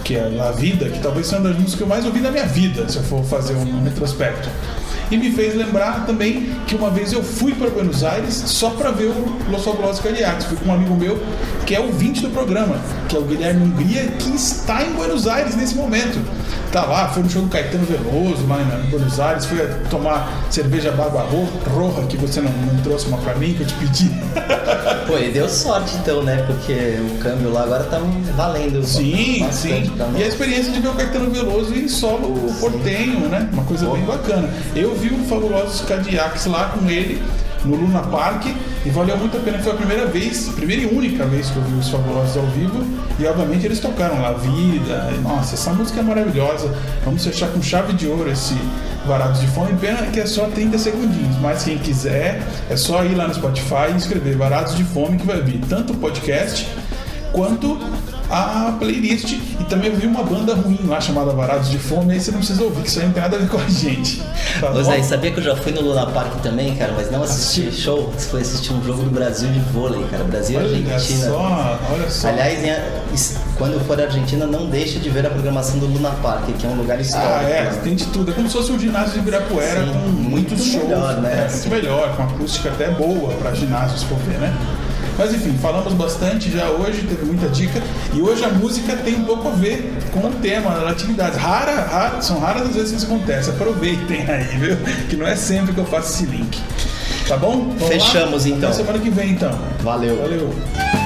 que 0.03 0.15
é 0.15 0.29
La 0.29 0.53
Vida, 0.53 0.89
que 0.89 1.01
talvez 1.01 1.27
seja 1.27 1.41
uma 1.41 1.49
das 1.49 1.59
músicas 1.59 1.75
que 1.77 1.83
eu 1.83 1.89
mais 1.89 2.05
ouvi 2.05 2.21
na 2.21 2.31
minha 2.31 2.47
vida, 2.47 2.89
se 2.89 2.97
eu 2.97 3.03
for 3.03 3.25
fazer 3.25 3.55
um 3.55 3.83
retrospecto. 3.83 4.49
E 5.11 5.17
me 5.17 5.31
fez 5.31 5.55
lembrar 5.55 6.05
também 6.05 6.53
que 6.67 6.75
uma 6.75 6.91
vez 6.91 7.13
eu 7.13 7.23
fui 7.23 7.55
para 7.55 7.71
Buenos 7.71 8.03
Aires 8.03 8.35
só 8.35 8.71
para 8.71 8.91
ver 8.91 9.07
o 9.07 9.37
Los 9.51 9.65
Fabulosos 9.65 10.01
Cadillacs. 10.01 10.47
Fui 10.47 10.57
com 10.57 10.71
um 10.71 10.75
amigo 10.75 10.95
meu 10.97 11.21
que 11.67 11.75
é 11.75 11.81
ouvinte 11.81 12.21
do 12.23 12.29
programa, 12.31 12.77
que 13.09 13.17
é 13.17 13.19
o 13.19 13.23
Guilherme 13.23 13.65
Hungria, 13.67 14.05
que 14.19 14.31
está 14.37 14.83
em 14.85 14.93
Buenos 14.93 15.27
Aires 15.27 15.57
nesse 15.57 15.75
momento. 15.75 16.19
Tá 16.73 16.85
lá, 16.85 17.09
foi 17.09 17.23
no 17.23 17.31
show 17.31 17.43
do 17.43 17.49
Caetano 17.49 17.85
Veloso 17.87 18.47
lá 18.47 18.59
em 18.61 18.91
Buenos 18.91 19.19
Aires, 19.19 19.47
fui 19.47 19.61
a 19.63 19.67
tomar 19.89 20.47
cerveja 20.51 20.91
Barba 20.93 21.23
Ro- 21.23 21.49
Roja, 21.71 22.07
que 22.07 22.17
você 22.17 22.41
não, 22.41 22.51
não 22.53 22.77
trouxe 22.83 23.07
uma 23.07 23.19
para 23.19 23.35
mim, 23.37 23.55
que 23.55 23.63
eu 23.63 23.67
te 23.67 23.75
pedi. 23.75 24.11
Pô, 25.07 25.17
e 25.19 25.31
deu 25.31 25.49
sorte 25.49 25.95
então, 25.97 26.23
né? 26.23 26.45
Porque 26.47 26.73
o 27.01 27.19
câmbio 27.19 27.51
lá 27.53 27.63
agora 27.63 27.85
tá 27.85 28.01
valendo. 28.37 28.85
Sim, 28.85 29.47
sim. 29.51 29.91
pra 29.97 30.07
nós. 30.07 30.21
E 30.21 30.25
a 30.25 30.27
experiência 30.29 30.73
de 30.73 30.81
ver 30.81 30.89
o 30.89 30.95
Caetano 30.95 31.31
Veloso 31.31 31.75
em 31.75 31.89
solo 31.89 32.53
portenho, 32.61 33.21
né? 33.29 33.49
Uma 33.53 33.65
coisa 33.65 33.89
bem 33.91 34.03
bacana. 34.05 34.49
Eu 34.75 34.95
vi 34.95 35.09
o 35.15 35.19
Fabulosos 35.27 35.81
Cadillacs 35.83 36.47
lá 36.47 36.67
com 36.77 36.89
ele 36.91 37.23
no 37.67 37.77
Luna 37.77 38.01
Park 38.03 38.47
e 38.85 38.91
valeu 38.91 39.17
muito 39.17 39.37
a 39.37 39.41
pena. 39.41 39.59
Foi 39.59 39.73
a 39.73 39.77
primeira 39.77 40.07
vez, 40.07 40.49
primeira 40.51 40.83
e 40.83 40.87
única 40.87 41.25
vez 41.27 41.51
que 41.51 41.57
eu 41.57 41.63
vi 41.63 41.79
os 41.79 41.89
Fabulosos 41.89 42.37
ao 42.37 42.47
vivo 42.47 42.85
e 43.19 43.27
obviamente 43.27 43.67
eles 43.67 43.81
tocaram 43.81 44.21
lá 44.21 44.33
Vida. 44.33 45.11
E, 45.17 45.21
nossa, 45.21 45.55
essa 45.55 45.73
música 45.73 46.01
é 46.01 46.03
maravilhosa. 46.03 46.75
Vamos 47.05 47.25
fechar 47.25 47.49
com 47.49 47.63
chave 47.63 47.93
de 47.95 48.07
ouro 48.07 48.31
esse 48.31 48.55
Varados 49.07 49.41
de 49.41 49.47
Fome. 49.49 49.73
Pena 49.75 50.07
que 50.07 50.21
é 50.21 50.27
só 50.27 50.47
30 50.47 50.79
segundinhos, 50.79 51.37
mas 51.41 51.65
quem 51.65 51.79
quiser 51.79 52.43
é 52.69 52.77
só 52.77 53.05
ir 53.05 53.15
lá 53.15 53.29
no 53.29 53.35
Spotify 53.35 53.93
e 53.93 53.97
escrever 53.97 54.37
Varados 54.37 54.77
de 54.77 54.85
Fome 54.85 55.17
que 55.17 55.27
vai 55.27 55.41
vir 55.43 55.61
tanto 55.69 55.93
o 55.93 55.97
podcast 55.97 56.69
quanto 57.33 57.79
a 58.31 58.73
playlist. 58.79 59.33
E 59.33 59.65
também 59.69 59.91
eu 59.91 59.97
vi 59.97 60.07
uma 60.07 60.23
banda 60.23 60.55
ruim 60.55 60.79
lá 60.87 61.01
chamada 61.01 61.33
Varados 61.33 61.71
de 61.71 61.79
Fome, 61.79 62.13
aí 62.15 62.21
você 62.21 62.31
não 62.31 62.39
precisa 62.39 62.63
ouvir, 62.63 62.83
que 62.83 62.89
isso 62.89 62.99
aí 63.01 63.07
não 63.07 63.13
tem 63.13 63.23
nada 63.23 63.37
a 63.37 63.41
ver 63.41 63.49
com 63.49 63.59
a 63.59 63.69
gente. 63.69 64.23
Tá 64.61 64.71
Ô 64.71 64.75
bom? 64.75 64.85
Zé, 64.85 65.03
sabia 65.03 65.31
que 65.31 65.39
eu 65.39 65.45
já 65.45 65.57
fui 65.57 65.73
no 65.73 65.81
Luna 65.83 66.07
Park 66.07 66.41
também, 66.43 66.75
cara, 66.77 66.93
mas 66.97 67.11
não 67.11 67.23
assisti 67.23 67.69
Assistiu? 67.69 67.73
show, 67.97 68.13
foi 68.31 68.41
assistir 68.43 68.73
um 68.73 68.83
jogo 68.85 69.03
do 69.03 69.11
Brasil 69.11 69.49
de 69.51 69.61
vôlei, 69.61 70.05
cara, 70.11 70.25
Brasil 70.25 70.61
e 70.61 70.65
Olha 70.65 70.95
Argentina. 70.95 71.27
só, 71.29 71.79
olha 71.93 72.11
só. 72.11 72.29
Aliás, 72.29 72.65
em- 72.65 72.97
quando 73.57 73.81
for 73.87 73.99
à 74.01 74.05
Argentina, 74.05 74.47
não 74.47 74.67
deixe 74.67 74.99
de 74.99 75.09
ver 75.09 75.27
a 75.27 75.31
programação 75.31 75.79
do 75.79 75.87
Luna 75.87 76.11
Park, 76.23 76.45
que 76.59 76.67
é 76.67 76.69
um 76.69 76.75
lugar 76.77 77.01
histórico. 77.01 77.31
Ah, 77.33 77.43
é, 77.49 77.65
né? 77.65 77.81
tem 77.83 77.95
de 77.97 78.07
tudo. 78.07 78.31
É 78.31 78.35
como 78.35 78.47
se 78.49 78.55
fosse 78.57 78.71
um 78.73 78.79
ginásio 78.79 79.13
de 79.15 79.19
Ibirapuera 79.21 79.85
Sim, 79.85 79.93
com 79.93 79.99
muitos 79.99 80.59
muito 80.59 80.65
shows. 80.73 80.85
melhor, 80.85 81.21
né? 81.23 81.47
É, 81.49 81.51
muito 81.53 81.69
melhor, 81.71 82.17
com 82.17 82.23
acústica 82.25 82.69
até 82.69 82.89
boa 82.91 83.33
pra 83.35 83.55
ginásio, 83.55 83.99
se 83.99 84.05
for 84.07 84.19
ver, 84.19 84.39
né? 84.39 84.53
Mas 85.19 85.33
enfim, 85.33 85.57
falamos 85.61 85.93
bastante 85.95 86.51
já 86.51 86.69
hoje, 86.71 87.07
teve 87.09 87.25
muita 87.25 87.49
dica. 87.49 87.83
E 88.13 88.21
hoje 88.21 88.45
a 88.45 88.49
música 88.51 88.97
tem 88.97 89.15
um 89.15 89.25
pouco 89.25 89.49
a 89.49 89.53
ver 89.53 89.93
com 90.13 90.21
o 90.21 90.31
tema 90.33 90.89
atividade. 90.89 91.39
Rara, 91.39 91.83
rara, 91.83 92.23
são 92.23 92.39
raras 92.39 92.69
as 92.69 92.75
vezes 92.75 92.91
que 92.91 92.97
isso 92.99 93.07
acontece. 93.07 93.51
Aproveitem 93.51 94.29
aí, 94.29 94.59
viu? 94.59 94.77
Que 95.09 95.17
não 95.17 95.27
é 95.27 95.37
sempre 95.37 95.73
que 95.73 95.79
eu 95.79 95.87
faço 95.87 96.15
esse 96.15 96.27
link. 96.27 96.61
Tá 97.27 97.37
bom? 97.37 97.75
Vamos 97.77 97.83
lá? 97.83 97.89
Fechamos, 97.89 98.47
então. 98.47 98.69
Até 98.69 98.79
semana 98.79 98.99
que 98.99 99.11
vem, 99.11 99.33
então. 99.33 99.59
Valeu. 99.83 100.17
Valeu. 100.17 101.06